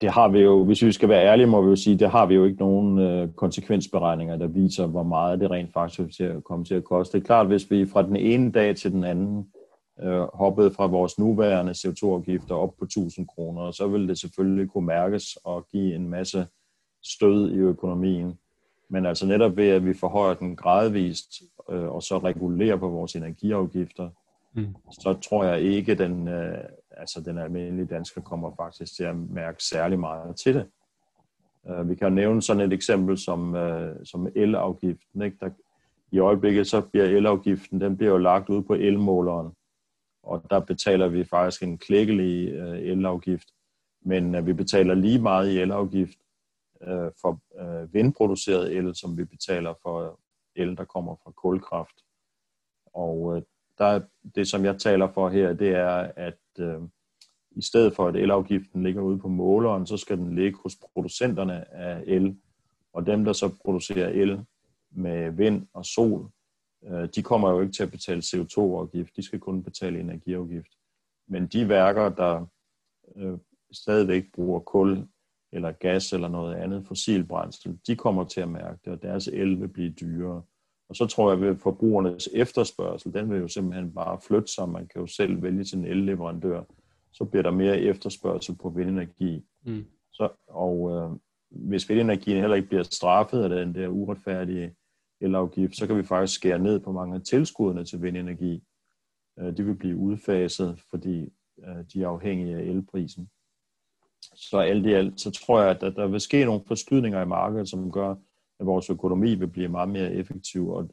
Det 0.00 0.10
har 0.10 0.28
vi 0.28 0.38
jo, 0.38 0.64
hvis 0.64 0.82
vi 0.82 0.92
skal 0.92 1.08
være 1.08 1.24
ærlige, 1.24 1.46
må 1.46 1.62
vi 1.62 1.68
jo 1.68 1.76
sige, 1.76 1.98
det 1.98 2.10
har 2.10 2.26
vi 2.26 2.34
jo 2.34 2.44
ikke 2.44 2.58
nogen 2.58 2.98
øh, 2.98 3.32
konsekvensberegninger, 3.32 4.36
der 4.36 4.46
viser, 4.46 4.86
hvor 4.86 5.02
meget 5.02 5.40
det 5.40 5.50
rent 5.50 5.72
faktisk 5.72 6.16
til 6.16 6.24
at 6.24 6.44
komme 6.44 6.64
til 6.64 6.74
at 6.74 6.84
koste. 6.84 7.18
Det 7.18 7.24
er 7.24 7.26
klart, 7.26 7.46
hvis 7.46 7.70
vi 7.70 7.86
fra 7.86 8.02
den 8.02 8.16
ene 8.16 8.52
dag 8.52 8.76
til 8.76 8.92
den 8.92 9.04
anden 9.04 9.46
øh, 10.02 10.20
hoppet 10.34 10.74
fra 10.74 10.86
vores 10.86 11.18
nuværende 11.18 11.72
CO2-afgifter 11.72 12.54
op 12.54 12.76
på 12.78 12.84
1000 12.84 13.26
kroner, 13.28 13.70
så 13.70 13.88
vil 13.88 14.08
det 14.08 14.18
selvfølgelig 14.18 14.70
kunne 14.70 14.86
mærkes 14.86 15.38
og 15.44 15.66
give 15.72 15.94
en 15.94 16.08
masse 16.08 16.46
stød 17.02 17.50
i 17.50 17.56
økonomien. 17.56 18.38
Men 18.88 19.06
altså 19.06 19.26
netop 19.26 19.56
ved, 19.56 19.68
at 19.68 19.84
vi 19.86 19.94
forhøjer 19.94 20.34
den 20.34 20.56
gradvist, 20.56 21.42
øh, 21.70 21.88
og 21.88 22.02
så 22.02 22.18
regulerer 22.18 22.76
på 22.76 22.88
vores 22.88 23.16
energiafgifter, 23.16 24.10
mm. 24.54 24.74
så 24.90 25.16
tror 25.28 25.44
jeg 25.44 25.60
ikke, 25.60 25.92
at 25.92 25.98
den, 25.98 26.28
øh, 26.28 26.58
altså 26.90 27.20
den 27.20 27.38
almindelige 27.38 27.86
dansker 27.86 28.20
kommer 28.20 28.50
faktisk 28.56 28.96
til 28.96 29.04
at 29.04 29.16
mærke 29.16 29.64
særlig 29.64 29.98
meget 29.98 30.36
til 30.36 30.54
det. 30.54 30.66
Uh, 31.70 31.88
vi 31.88 31.94
kan 31.94 32.12
nævne 32.12 32.42
sådan 32.42 32.62
et 32.62 32.72
eksempel 32.72 33.18
som, 33.18 33.54
uh, 33.54 34.04
som 34.04 34.28
elafgiften. 34.34 35.22
Ikke? 35.22 35.36
Der, 35.40 35.50
I 36.12 36.18
øjeblikket 36.18 36.66
så 36.66 36.80
bliver 36.80 37.04
elafgiften, 37.04 37.80
den 37.80 37.96
bliver 37.96 38.12
jo 38.12 38.18
lagt 38.18 38.48
ud 38.48 38.62
på 38.62 38.74
elmåleren 38.74 39.52
og 40.24 40.50
der 40.50 40.60
betaler 40.60 41.08
vi 41.08 41.24
faktisk 41.24 41.62
en 41.62 41.78
klækkelig 41.78 42.52
øh, 42.52 42.78
elafgift, 42.78 43.48
men 44.02 44.34
øh, 44.34 44.46
vi 44.46 44.52
betaler 44.52 44.94
lige 44.94 45.18
meget 45.18 45.50
i 45.50 45.58
elafgift 45.58 46.18
øh, 46.82 47.10
for 47.20 47.40
øh, 47.60 47.94
vindproduceret 47.94 48.76
el, 48.76 48.94
som 48.94 49.18
vi 49.18 49.24
betaler 49.24 49.74
for 49.82 50.20
el, 50.56 50.76
der 50.76 50.84
kommer 50.84 51.14
fra 51.24 51.30
kulkraft. 51.30 52.04
Og 52.86 53.36
øh, 53.36 53.42
der, 53.78 54.00
det, 54.34 54.48
som 54.48 54.64
jeg 54.64 54.78
taler 54.78 55.12
for 55.12 55.28
her, 55.28 55.52
det 55.52 55.68
er, 55.68 56.12
at 56.16 56.38
øh, 56.58 56.80
i 57.50 57.62
stedet 57.62 57.94
for, 57.94 58.08
at 58.08 58.16
elafgiften 58.16 58.82
ligger 58.82 59.02
ude 59.02 59.18
på 59.18 59.28
måleren, 59.28 59.86
så 59.86 59.96
skal 59.96 60.18
den 60.18 60.34
ligge 60.34 60.58
hos 60.62 60.76
producenterne 60.94 61.74
af 61.74 62.02
el. 62.06 62.36
Og 62.92 63.06
dem, 63.06 63.24
der 63.24 63.32
så 63.32 63.48
producerer 63.64 64.08
el 64.08 64.44
med 64.90 65.30
vind 65.30 65.66
og 65.72 65.84
sol, 65.84 66.30
de 67.14 67.22
kommer 67.22 67.50
jo 67.50 67.60
ikke 67.60 67.72
til 67.72 67.82
at 67.82 67.90
betale 67.90 68.22
CO2-afgift, 68.22 69.16
de 69.16 69.22
skal 69.22 69.40
kun 69.40 69.62
betale 69.62 70.00
energiafgift. 70.00 70.70
Men 71.28 71.46
de 71.46 71.68
værker, 71.68 72.08
der 72.08 72.46
øh, 73.16 73.38
stadigvæk 73.72 74.24
bruger 74.34 74.60
kul 74.60 75.06
eller 75.52 75.72
gas 75.72 76.12
eller 76.12 76.28
noget 76.28 76.54
andet 76.54 76.86
fossilbrændsel, 76.86 77.78
de 77.86 77.96
kommer 77.96 78.24
til 78.24 78.40
at 78.40 78.48
mærke 78.48 78.78
det, 78.84 78.92
og 78.92 79.02
deres 79.02 79.28
el 79.28 79.60
vil 79.60 79.68
blive 79.68 79.90
dyrere. 79.90 80.42
Og 80.88 80.96
så 80.96 81.06
tror 81.06 81.32
jeg, 81.32 81.42
at 81.42 81.58
forbrugernes 81.58 82.28
efterspørgsel, 82.32 83.14
den 83.14 83.30
vil 83.30 83.40
jo 83.40 83.48
simpelthen 83.48 83.94
bare 83.94 84.20
flytte 84.20 84.52
sig. 84.52 84.68
Man 84.68 84.86
kan 84.86 85.00
jo 85.00 85.06
selv 85.06 85.42
vælge 85.42 85.64
sin 85.64 85.84
elleverandør. 85.84 86.62
Så 87.12 87.24
bliver 87.24 87.42
der 87.42 87.50
mere 87.50 87.80
efterspørgsel 87.80 88.54
på 88.54 88.68
vindenergi. 88.68 89.44
Mm. 89.66 89.84
Så, 90.12 90.28
og 90.48 90.90
øh, 90.90 91.10
hvis 91.50 91.88
vindenergien 91.88 92.40
heller 92.40 92.56
ikke 92.56 92.68
bliver 92.68 92.82
straffet 92.82 93.42
af 93.42 93.48
den 93.48 93.74
der 93.74 93.88
uretfærdige 93.88 94.74
elafgift, 95.20 95.76
så 95.76 95.86
kan 95.86 95.96
vi 95.96 96.02
faktisk 96.02 96.34
skære 96.34 96.58
ned 96.58 96.80
på 96.80 96.92
mange 96.92 97.14
af 97.14 97.22
tilskuddene 97.22 97.84
til 97.84 98.02
vindenergi. 98.02 98.62
Øh, 99.38 99.56
de 99.56 99.64
vil 99.64 99.74
blive 99.74 99.96
udfaset, 99.96 100.80
fordi 100.90 101.32
øh, 101.64 101.84
de 101.92 102.02
er 102.02 102.08
afhængige 102.08 102.56
af 102.56 102.62
elprisen. 102.62 103.30
Så 104.34 104.58
alt 104.58 104.86
i 104.86 104.92
alt, 104.92 105.20
så 105.20 105.30
tror 105.30 105.62
jeg, 105.62 105.70
at 105.70 105.80
der 105.80 106.06
vil 106.06 106.20
ske 106.20 106.44
nogle 106.44 106.64
forskydninger 106.66 107.22
i 107.22 107.26
markedet, 107.26 107.68
som 107.68 107.92
gør, 107.92 108.14
at 108.60 108.66
vores 108.66 108.90
økonomi 108.90 109.34
vil 109.34 109.48
blive 109.48 109.68
meget 109.68 109.88
mere 109.88 110.12
effektiv, 110.12 110.68
og 110.68 110.90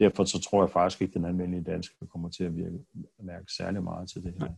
derfor 0.00 0.24
så 0.24 0.40
tror 0.40 0.62
jeg 0.62 0.70
faktisk 0.70 1.02
ikke, 1.02 1.10
at 1.10 1.14
den 1.14 1.24
almindelige 1.24 1.64
danske 1.64 2.06
kommer 2.06 2.28
til 2.28 2.44
at 2.44 2.56
virke, 2.56 2.78
mærke 3.22 3.52
særlig 3.52 3.82
meget 3.82 4.08
til 4.08 4.22
det 4.22 4.34
her. 4.38 4.52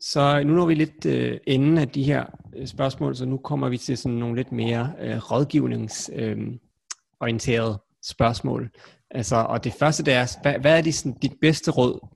Så 0.00 0.42
nu 0.42 0.54
når 0.54 0.66
vi 0.66 0.74
lidt 0.74 1.06
øh, 1.06 1.38
enden 1.46 1.78
af 1.78 1.88
de 1.88 2.02
her 2.02 2.24
øh, 2.56 2.66
spørgsmål, 2.66 3.16
så 3.16 3.26
nu 3.26 3.36
kommer 3.36 3.68
vi 3.68 3.78
til 3.78 3.98
sådan 3.98 4.18
nogle 4.18 4.36
lidt 4.36 4.52
mere 4.52 4.92
øh, 5.00 5.16
rådgivningsorienterede 5.16 7.72
øh, 7.72 7.78
spørgsmål. 8.02 8.70
Altså, 9.10 9.36
og 9.36 9.64
det 9.64 9.72
første 9.72 10.04
det 10.04 10.14
er, 10.14 10.38
hvad, 10.42 10.58
hvad 10.58 10.78
er 10.78 10.82
det, 10.82 10.94
sådan, 10.94 11.18
dit 11.22 11.32
bedste 11.40 11.70
råd, 11.70 12.08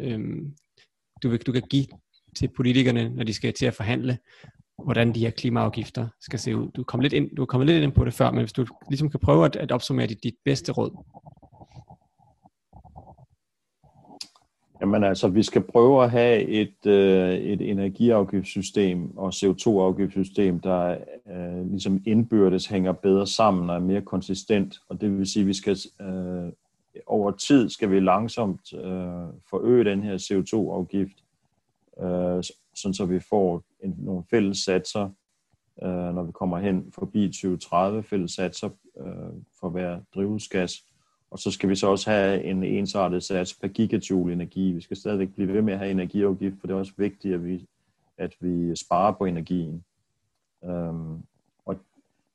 øh, 0.00 0.20
du, 1.22 1.28
vil, 1.28 1.40
du 1.40 1.52
kan 1.52 1.62
give 1.70 1.86
til 2.36 2.48
politikerne, 2.56 3.08
når 3.08 3.24
de 3.24 3.34
skal 3.34 3.52
til 3.52 3.66
at 3.66 3.74
forhandle, 3.74 4.18
hvordan 4.84 5.14
de 5.14 5.20
her 5.20 5.30
klimaafgifter 5.30 6.08
skal 6.20 6.38
se 6.38 6.56
ud? 6.56 6.70
Du 6.70 6.84
kom 6.84 7.00
lidt 7.00 7.12
ind, 7.12 7.36
du 7.36 7.42
er 7.42 7.46
kommet 7.46 7.66
lidt 7.66 7.82
ind 7.82 7.92
på 7.92 8.04
det 8.04 8.14
før, 8.14 8.30
men 8.30 8.40
hvis 8.40 8.52
du 8.52 8.66
ligesom 8.90 9.10
kan 9.10 9.20
prøve 9.20 9.44
at, 9.44 9.56
at 9.56 9.72
opsummere 9.72 10.06
dit, 10.06 10.22
dit 10.22 10.34
bedste 10.44 10.72
råd. 10.72 11.04
Jamen 14.82 15.04
altså, 15.04 15.28
vi 15.28 15.42
skal 15.42 15.62
prøve 15.62 16.04
at 16.04 16.10
have 16.10 16.42
et, 16.42 16.86
øh, 16.86 17.34
et 17.34 17.70
energiafgiftssystem 17.70 19.18
og 19.18 19.28
CO2-afgiftssystem, 19.28 20.60
der 20.60 20.98
øh, 21.30 21.70
ligesom 21.70 22.02
indbyrdes 22.06 22.66
hænger 22.66 22.92
bedre 22.92 23.26
sammen 23.26 23.70
og 23.70 23.76
er 23.76 23.80
mere 23.80 24.00
konsistent. 24.00 24.80
Og 24.88 25.00
det 25.00 25.18
vil 25.18 25.26
sige, 25.26 25.40
at 25.40 25.46
vi 25.46 25.54
skal 25.54 25.76
øh, 26.00 26.52
over 27.06 27.30
tid 27.30 27.68
skal 27.68 27.90
vi 27.90 28.00
langsomt 28.00 28.72
øh, 28.74 29.28
forøge 29.50 29.84
den 29.84 30.02
her 30.02 30.16
CO2-afgift, 30.16 31.24
øh, 32.00 32.42
sådan 32.74 32.94
så 32.94 33.06
vi 33.06 33.20
får 33.20 33.64
en, 33.84 33.94
nogle 33.98 34.22
fælles 34.30 34.58
satser, 34.58 35.10
øh, 35.82 36.14
når 36.14 36.22
vi 36.22 36.32
kommer 36.32 36.58
hen 36.58 36.92
forbi 36.94 37.28
2030 37.28 38.02
fælles 38.02 38.32
satser 38.32 38.70
øh, 39.00 39.42
for 39.60 39.68
hver 39.68 40.00
drivhusgas 40.14 40.84
og 41.32 41.38
så 41.38 41.50
skal 41.50 41.68
vi 41.68 41.74
så 41.74 41.86
også 41.86 42.10
have 42.10 42.44
en 42.44 42.62
ensartet 42.62 43.22
sats 43.22 43.54
per 43.54 43.68
gigajoule 43.68 44.32
energi. 44.32 44.72
Vi 44.72 44.80
skal 44.80 44.96
stadigvæk 44.96 45.34
blive 45.34 45.52
ved 45.52 45.62
med 45.62 45.72
at 45.72 45.78
have 45.78 45.90
energiafgift, 45.90 46.60
for 46.60 46.66
det 46.66 46.74
er 46.74 46.78
også 46.78 46.92
vigtigt, 46.96 47.34
at 47.34 47.44
vi, 47.44 47.66
at 48.18 48.34
vi 48.40 48.76
sparer 48.76 49.12
på 49.12 49.24
energien. 49.24 49.84
Øhm, 50.64 51.22
og 51.66 51.76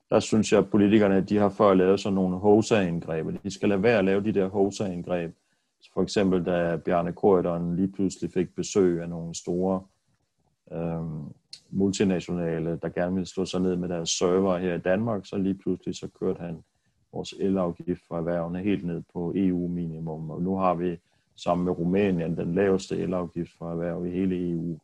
der 0.10 0.19
synes 0.19 0.51
jeg, 0.51 0.60
at 0.60 0.69
politikerne 0.69 1.21
de 1.21 1.38
har 1.38 1.49
før 1.49 1.73
lavet 1.73 1.99
sådan 1.99 2.15
nogle 2.15 2.38
HOSA-indgreb, 2.38 3.25
de 3.43 3.51
skal 3.51 3.69
lade 3.69 3.83
være 3.83 3.99
at 3.99 4.05
lave 4.05 4.23
de 4.23 4.31
der 4.31 4.47
HOSA-indgreb. 4.47 5.36
For 5.93 6.01
eksempel 6.01 6.45
da 6.45 6.77
Bjarne 6.86 7.13
Korydon 7.13 7.75
lige 7.75 7.91
pludselig 7.91 8.31
fik 8.31 8.55
besøg 8.55 9.01
af 9.01 9.10
nogle 9.10 9.36
store 9.36 9.81
øhm, 10.71 11.23
multinationale, 11.69 12.79
der 12.81 12.89
gerne 12.89 13.13
ville 13.13 13.27
slå 13.27 13.45
sig 13.45 13.62
ned 13.62 13.75
med 13.75 13.89
deres 13.89 14.10
server 14.10 14.57
her 14.57 14.75
i 14.75 14.79
Danmark, 14.79 15.25
så 15.25 15.38
lige 15.38 15.57
pludselig 15.57 15.95
så 15.95 16.07
kørte 16.19 16.39
han 16.39 16.63
vores 17.13 17.33
elafgift 17.39 18.01
for 18.07 18.17
erhvervene 18.17 18.59
helt 18.59 18.85
ned 18.85 19.01
på 19.13 19.33
EU-minimum, 19.35 20.29
og 20.29 20.41
nu 20.41 20.57
har 20.57 20.73
vi 20.73 20.97
sammen 21.35 21.65
med 21.65 21.73
Rumænien 21.73 22.37
den 22.37 22.55
laveste 22.55 22.97
elafgift 22.97 23.51
for 23.57 23.71
erhverv 23.71 24.05
i 24.05 24.11
hele 24.11 24.51
EU. 24.51 24.79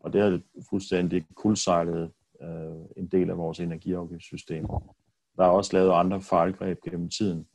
Og 0.00 0.12
det 0.12 0.20
er 0.20 0.38
fuldstændig 0.70 1.26
kuldsejlet 1.34 2.10
øh, 2.42 2.86
en 2.96 3.06
del 3.06 3.30
af 3.30 3.38
vores 3.38 3.60
energiafgiftssystem. 3.60 4.66
Der 5.36 5.44
er 5.44 5.48
også 5.48 5.76
lavet 5.76 5.92
andre 5.92 6.20
fejlgreb 6.20 6.78
gennem 6.84 7.08
tiden, 7.08 7.46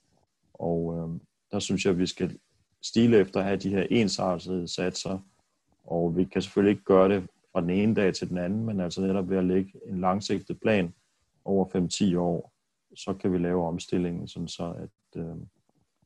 og 0.53 0.95
øh, 0.97 1.19
der 1.51 1.60
synes 1.60 1.86
jeg, 1.86 1.91
at 1.91 1.99
vi 1.99 2.05
skal 2.05 2.39
stile 2.81 3.17
efter 3.17 3.39
at 3.39 3.45
have 3.45 3.57
de 3.57 3.69
her 3.69 3.88
ensartede 3.91 4.67
satser, 4.67 5.19
og 5.83 6.17
vi 6.17 6.23
kan 6.23 6.41
selvfølgelig 6.41 6.71
ikke 6.71 6.83
gøre 6.83 7.10
det 7.10 7.27
fra 7.51 7.62
den 7.62 7.69
ene 7.69 7.95
dag 7.95 8.13
til 8.13 8.29
den 8.29 8.38
anden, 8.38 8.65
men 8.65 8.79
altså 8.79 9.01
netop 9.01 9.29
ved 9.29 9.38
at 9.38 9.45
lægge 9.45 9.71
en 9.86 10.01
langsigtet 10.01 10.60
plan 10.60 10.93
over 11.45 11.65
5-10 12.13 12.17
år, 12.17 12.51
så 12.95 13.13
kan 13.13 13.34
vi 13.34 13.38
lave 13.38 13.67
omstillingen, 13.67 14.28
sådan 14.28 14.47
så 14.47 14.73
at, 14.78 15.21
øh, 15.21 15.36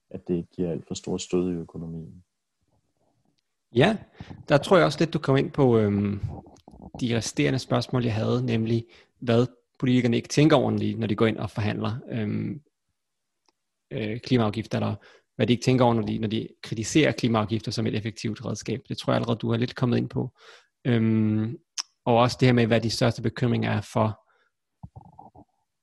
at 0.09 0.27
det 0.27 0.35
ikke 0.35 0.49
giver 0.55 0.71
alt 0.71 0.87
for 0.87 0.93
stor 0.93 1.17
stød 1.17 1.51
i 1.51 1.55
økonomien. 1.55 2.23
Ja, 3.75 3.97
der 4.49 4.57
tror 4.57 4.77
jeg 4.77 4.85
også 4.85 4.99
lidt, 4.99 5.13
du 5.13 5.19
kom 5.19 5.37
ind 5.37 5.51
på 5.51 5.77
øh, 5.77 6.13
de 7.01 7.17
resterende 7.17 7.59
spørgsmål, 7.59 8.03
jeg 8.03 8.15
havde, 8.15 8.45
nemlig 8.45 8.85
hvad 9.19 9.47
politikerne 9.79 10.17
ikke 10.17 10.29
tænker 10.29 10.57
ordentligt, 10.57 10.99
når 10.99 11.07
de 11.07 11.15
går 11.15 11.25
ind 11.25 11.37
og 11.37 11.49
forhandler 11.49 11.91
øh, 12.09 12.55
øh, 13.91 14.19
klimaafgifter, 14.19 14.77
eller 14.77 14.95
hvad 15.35 15.47
de 15.47 15.53
ikke 15.53 15.63
tænker 15.63 15.85
over, 15.85 15.93
når 15.93 16.01
de, 16.01 16.17
når 16.17 16.27
de 16.27 16.47
kritiserer 16.63 17.11
klimaafgifter 17.11 17.71
som 17.71 17.87
et 17.87 17.95
effektivt 17.95 18.45
redskab. 18.45 18.81
Det 18.89 18.97
tror 18.97 19.13
jeg 19.13 19.15
allerede, 19.15 19.37
du 19.37 19.51
har 19.51 19.57
lidt 19.57 19.75
kommet 19.75 19.97
ind 19.97 20.09
på. 20.09 20.29
Øhm, 20.85 21.57
og 22.05 22.17
også 22.17 22.37
det 22.39 22.47
her 22.47 22.53
med, 22.53 22.67
hvad 22.67 22.81
de 22.81 22.89
største 22.89 23.21
bekymringer 23.21 23.71
er 23.71 23.81
for, 23.81 24.19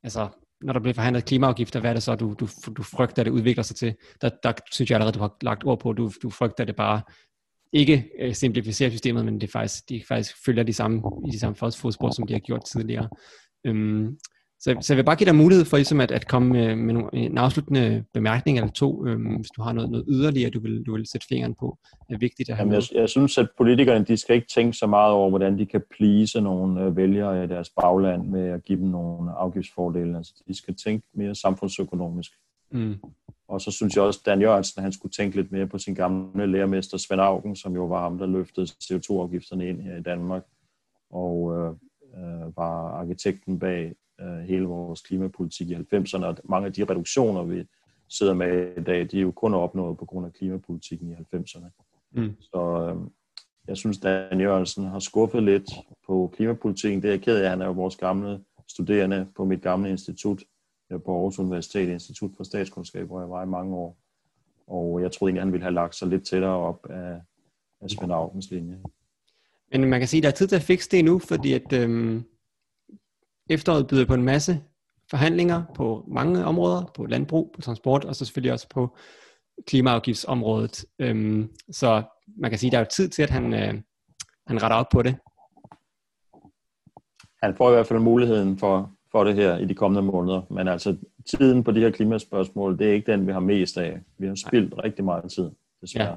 altså 0.03 0.29
når 0.61 0.73
der 0.73 0.81
bliver 0.81 0.95
forhandlet 0.95 1.25
klimaafgifter, 1.25 1.81
hvad 1.81 1.91
er 1.91 1.95
det 1.95 2.03
så, 2.03 2.15
du, 2.15 2.35
du, 2.41 2.49
du 2.77 2.83
frygter, 2.83 3.23
at 3.23 3.27
det 3.27 3.33
udvikler 3.33 3.63
sig 3.63 3.77
til? 3.77 3.95
Der, 4.21 4.31
der 4.43 4.53
synes 4.73 4.91
jeg 4.91 4.97
allerede, 4.97 5.15
du 5.15 5.21
har 5.21 5.37
lagt 5.43 5.65
ord 5.65 5.81
på, 5.81 5.93
du, 5.93 6.11
du 6.23 6.31
frygter, 6.31 6.65
at 6.65 6.69
det 6.69 6.77
bare 6.77 7.03
ikke 7.73 8.11
øh, 8.21 8.35
simplificerer 8.35 8.91
systemet, 8.91 9.25
men 9.25 9.41
det 9.41 9.51
faktisk, 9.51 9.89
de 9.89 10.03
faktisk 10.09 10.45
følger 10.45 10.63
de 10.63 10.73
samme, 10.73 11.03
i 11.29 11.31
de 11.31 11.39
samme 11.39 11.57
fodspor, 11.57 12.11
som 12.11 12.27
de 12.27 12.33
har 12.33 12.41
gjort 12.41 12.65
tidligere. 12.65 13.09
Øhm, 13.67 14.19
så, 14.61 14.77
så 14.81 14.93
jeg 14.93 14.97
vil 14.97 15.05
bare 15.05 15.17
give 15.17 15.27
dig 15.27 15.35
mulighed 15.35 15.65
for 15.65 15.77
ligesom 15.77 16.01
at, 16.01 16.11
at 16.11 16.29
komme 16.29 16.49
med, 16.49 16.77
med 16.77 16.95
nogle, 16.95 17.09
en 17.13 17.39
afsluttende 17.39 18.05
bemærkning 18.15 18.59
eller 18.59 18.71
to, 18.71 19.07
øhm, 19.07 19.35
hvis 19.37 19.51
du 19.57 19.63
har 19.63 19.73
noget, 19.73 19.91
noget 19.91 20.07
yderligere, 20.09 20.51
du 20.51 20.61
vil, 20.61 20.83
du 20.87 20.93
vil 20.93 21.07
sætte 21.07 21.27
fingeren 21.31 21.55
på, 21.55 21.79
er 22.11 22.19
vigtigt 22.19 22.51
at 22.51 22.57
have 22.57 22.67
Jamen, 22.67 22.83
jeg, 22.93 23.01
jeg 23.01 23.09
synes, 23.09 23.39
at 23.39 23.49
politikerne 23.57 24.05
de 24.05 24.17
skal 24.17 24.37
ikke 24.37 24.49
tænke 24.55 24.73
så 24.73 24.87
meget 24.87 25.13
over, 25.13 25.29
hvordan 25.29 25.59
de 25.59 25.67
kan 25.67 25.83
plise 25.97 26.41
nogle 26.41 26.83
øh, 26.85 26.97
vælgere 26.97 27.45
i 27.45 27.47
deres 27.47 27.71
bagland 27.71 28.29
med 28.29 28.49
at 28.49 28.65
give 28.65 28.79
dem 28.79 28.89
nogle 28.89 29.31
afgiftsfordele. 29.31 30.17
Altså, 30.17 30.33
de 30.49 30.55
skal 30.55 30.75
tænke 30.75 31.07
mere 31.15 31.35
samfundsøkonomisk. 31.35 32.33
Mm. 32.71 32.95
Og 33.49 33.61
så 33.61 33.71
synes 33.71 33.97
jeg 33.97 34.05
også, 34.05 34.21
at 34.23 34.27
Dan 34.27 34.41
Jørgensen 34.41 34.83
han 34.83 34.93
skulle 34.93 35.13
tænke 35.13 35.37
lidt 35.37 35.53
mere 35.53 35.67
på 35.67 35.79
sin 35.79 35.95
gamle 35.95 36.47
lærermester 36.47 36.99
Svend 36.99 37.21
Augen, 37.21 37.57
som 37.57 37.75
jo 37.75 37.87
var 37.87 38.01
ham, 38.01 38.19
der 38.19 38.27
løftede 38.27 38.67
CO2-afgifterne 38.67 39.69
ind 39.69 39.81
her 39.81 39.97
i 39.97 40.03
Danmark, 40.03 40.43
og 41.11 41.57
øh, 41.57 41.71
øh, 42.17 42.57
var 42.57 42.89
arkitekten 43.01 43.59
bag 43.59 43.95
øh, 44.21 44.39
hele 44.39 44.65
vores 44.65 45.01
klimapolitik 45.01 45.71
i 45.71 45.75
90'erne, 45.75 46.25
og 46.25 46.37
mange 46.45 46.67
af 46.67 46.73
de 46.73 46.85
reduktioner, 46.85 47.43
vi 47.43 47.65
sidder 48.09 48.35
med 48.35 48.77
i 48.77 48.83
dag, 48.83 49.11
de 49.11 49.19
er 49.19 49.23
jo 49.23 49.31
kun 49.31 49.55
opnået 49.55 49.99
på 49.99 50.05
grund 50.05 50.27
af 50.27 50.33
klimapolitikken 50.33 51.11
i 51.11 51.15
90'erne. 51.15 51.71
Mm. 52.13 52.37
Så 52.41 52.93
øh, 52.95 53.11
jeg 53.69 53.77
synes, 53.77 53.99
Dan 53.99 54.41
Jørgensen 54.41 54.85
har 54.85 54.99
skuffet 54.99 55.43
lidt 55.43 55.71
på 56.07 56.33
klimapolitikken. 56.37 57.03
Det 57.03 57.09
er 57.09 57.13
jeg 57.13 57.23
ked 57.23 57.37
af. 57.37 57.51
Han 57.51 57.63
er 57.63 57.67
jo 57.67 57.73
vores 57.73 57.97
gamle 57.97 58.41
studerende 58.69 59.27
på 59.37 59.45
mit 59.45 59.63
gamle 59.63 59.91
institut 59.91 60.45
på 60.91 61.15
Aarhus 61.15 61.39
Universitet, 61.39 61.89
Institut 61.89 62.31
for 62.37 62.45
Statskundskab, 62.45 63.07
hvor 63.07 63.21
jeg 63.21 63.31
var 63.31 63.43
i 63.43 63.47
mange 63.47 63.77
år. 63.77 63.99
Og 64.67 65.03
jeg 65.03 65.13
troede 65.13 65.31
egentlig, 65.31 65.43
han 65.43 65.53
ville 65.53 65.65
have 65.65 65.75
lagt 65.75 65.95
sig 65.95 66.09
lidt 66.09 66.27
tættere 66.27 66.57
op 66.57 66.87
af, 66.91 67.21
af 67.81 67.91
Svend 67.91 68.13
Augens 68.13 68.51
linje. 68.51 68.79
Men 69.73 69.91
man 69.91 70.01
kan 70.01 70.09
sige, 70.09 70.19
at 70.19 70.23
der 70.23 70.29
er 70.29 70.35
tid 70.35 70.47
til 70.47 70.57
at 70.57 70.63
fikse 70.63 70.91
det 70.91 71.05
nu, 71.05 71.19
fordi 71.19 71.53
at 71.53 71.73
øhm, 71.73 72.25
efteråret 73.49 73.87
byder 73.87 74.07
på 74.07 74.15
en 74.15 74.23
masse 74.23 74.61
forhandlinger 75.11 75.63
på 75.75 76.05
mange 76.09 76.45
områder, 76.45 76.93
på 76.95 77.07
landbrug, 77.07 77.53
på 77.55 77.61
transport, 77.61 78.05
og 78.05 78.17
så 78.17 78.25
selvfølgelig 78.25 78.53
også 78.53 78.67
på 78.69 78.97
klimaafgiftsområdet. 79.67 80.85
Øhm, 80.99 81.49
så 81.71 82.03
man 82.39 82.51
kan 82.51 82.59
sige, 82.59 82.69
at 82.69 82.73
der 82.73 82.79
er 82.79 82.83
jo 82.83 82.89
tid 82.91 83.09
til, 83.09 83.23
at 83.23 83.31
han, 83.31 83.55
øh, 83.55 83.75
han 84.47 84.63
retter 84.63 84.77
op 84.77 84.89
på 84.93 85.03
det. 85.03 85.17
Han 87.43 87.57
får 87.57 87.71
i 87.71 87.75
hvert 87.75 87.87
fald 87.87 87.99
muligheden 87.99 88.59
for, 88.59 88.93
for 89.13 89.25
det 89.25 89.35
her 89.35 89.59
i 89.59 89.65
de 89.65 89.75
kommende 89.75 90.03
måneder, 90.13 90.43
men 90.51 90.69
altså 90.69 90.97
tiden 91.31 91.65
på 91.65 91.71
de 91.71 91.81
her 91.81 91.91
klimaspørgsmål, 91.91 92.79
det 92.79 92.89
er 92.89 92.93
ikke 92.93 93.13
den, 93.13 93.27
vi 93.27 93.33
har 93.33 93.41
mest 93.41 93.79
af. 93.79 94.01
Vi 94.19 94.27
har 94.27 94.35
spildt 94.35 94.77
Nej. 94.77 94.85
rigtig 94.85 95.05
meget 95.05 95.31
tid, 95.33 95.51
desværre. 95.81 96.09
Ja. 96.09 96.17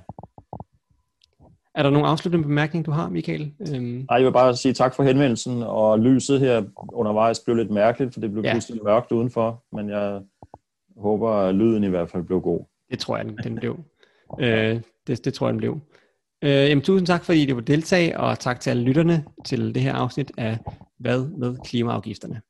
Er 1.81 1.83
der 1.83 1.91
nogen 1.91 2.07
afsluttende 2.07 2.47
bemærkning, 2.47 2.85
du 2.85 2.91
har, 2.91 3.09
Michael? 3.09 3.53
Øhm... 3.59 4.05
Nej, 4.09 4.17
jeg 4.17 4.25
vil 4.25 4.31
bare 4.31 4.55
sige 4.55 4.73
tak 4.73 4.95
for 4.95 5.03
henvendelsen, 5.03 5.63
og 5.63 5.99
lyset 5.99 6.39
her 6.39 6.63
undervejs 6.93 7.39
blev 7.39 7.55
lidt 7.55 7.71
mærkeligt, 7.71 8.13
for 8.13 8.21
det 8.21 8.31
blev 8.31 8.43
ja. 8.43 8.53
pludselig 8.53 8.83
mørkt 8.83 9.11
udenfor, 9.11 9.63
men 9.75 9.89
jeg 9.89 10.21
håber, 10.97 11.29
at 11.29 11.55
lyden 11.55 11.83
i 11.83 11.87
hvert 11.87 12.09
fald 12.09 12.23
blev 12.23 12.41
god. 12.41 12.65
Det 12.91 12.99
tror 12.99 13.17
jeg, 13.17 13.25
den 13.43 13.55
blev. 13.55 13.79
øh, 14.39 14.81
det, 15.07 15.25
det 15.25 15.33
tror 15.33 15.47
jeg, 15.47 15.53
den 15.53 15.57
blev. 15.57 15.79
Øh, 16.41 16.49
jamen, 16.49 16.81
tusind 16.81 17.07
tak, 17.07 17.25
fordi 17.25 17.45
du 17.45 17.55
vil 17.55 17.67
deltage, 17.67 18.19
og 18.19 18.39
tak 18.39 18.59
til 18.59 18.69
alle 18.69 18.83
lytterne 18.83 19.25
til 19.45 19.75
det 19.75 19.83
her 19.83 19.93
afsnit 19.93 20.31
af 20.37 20.57
Hvad 20.99 21.27
med 21.37 21.57
klimaafgifterne? 21.65 22.41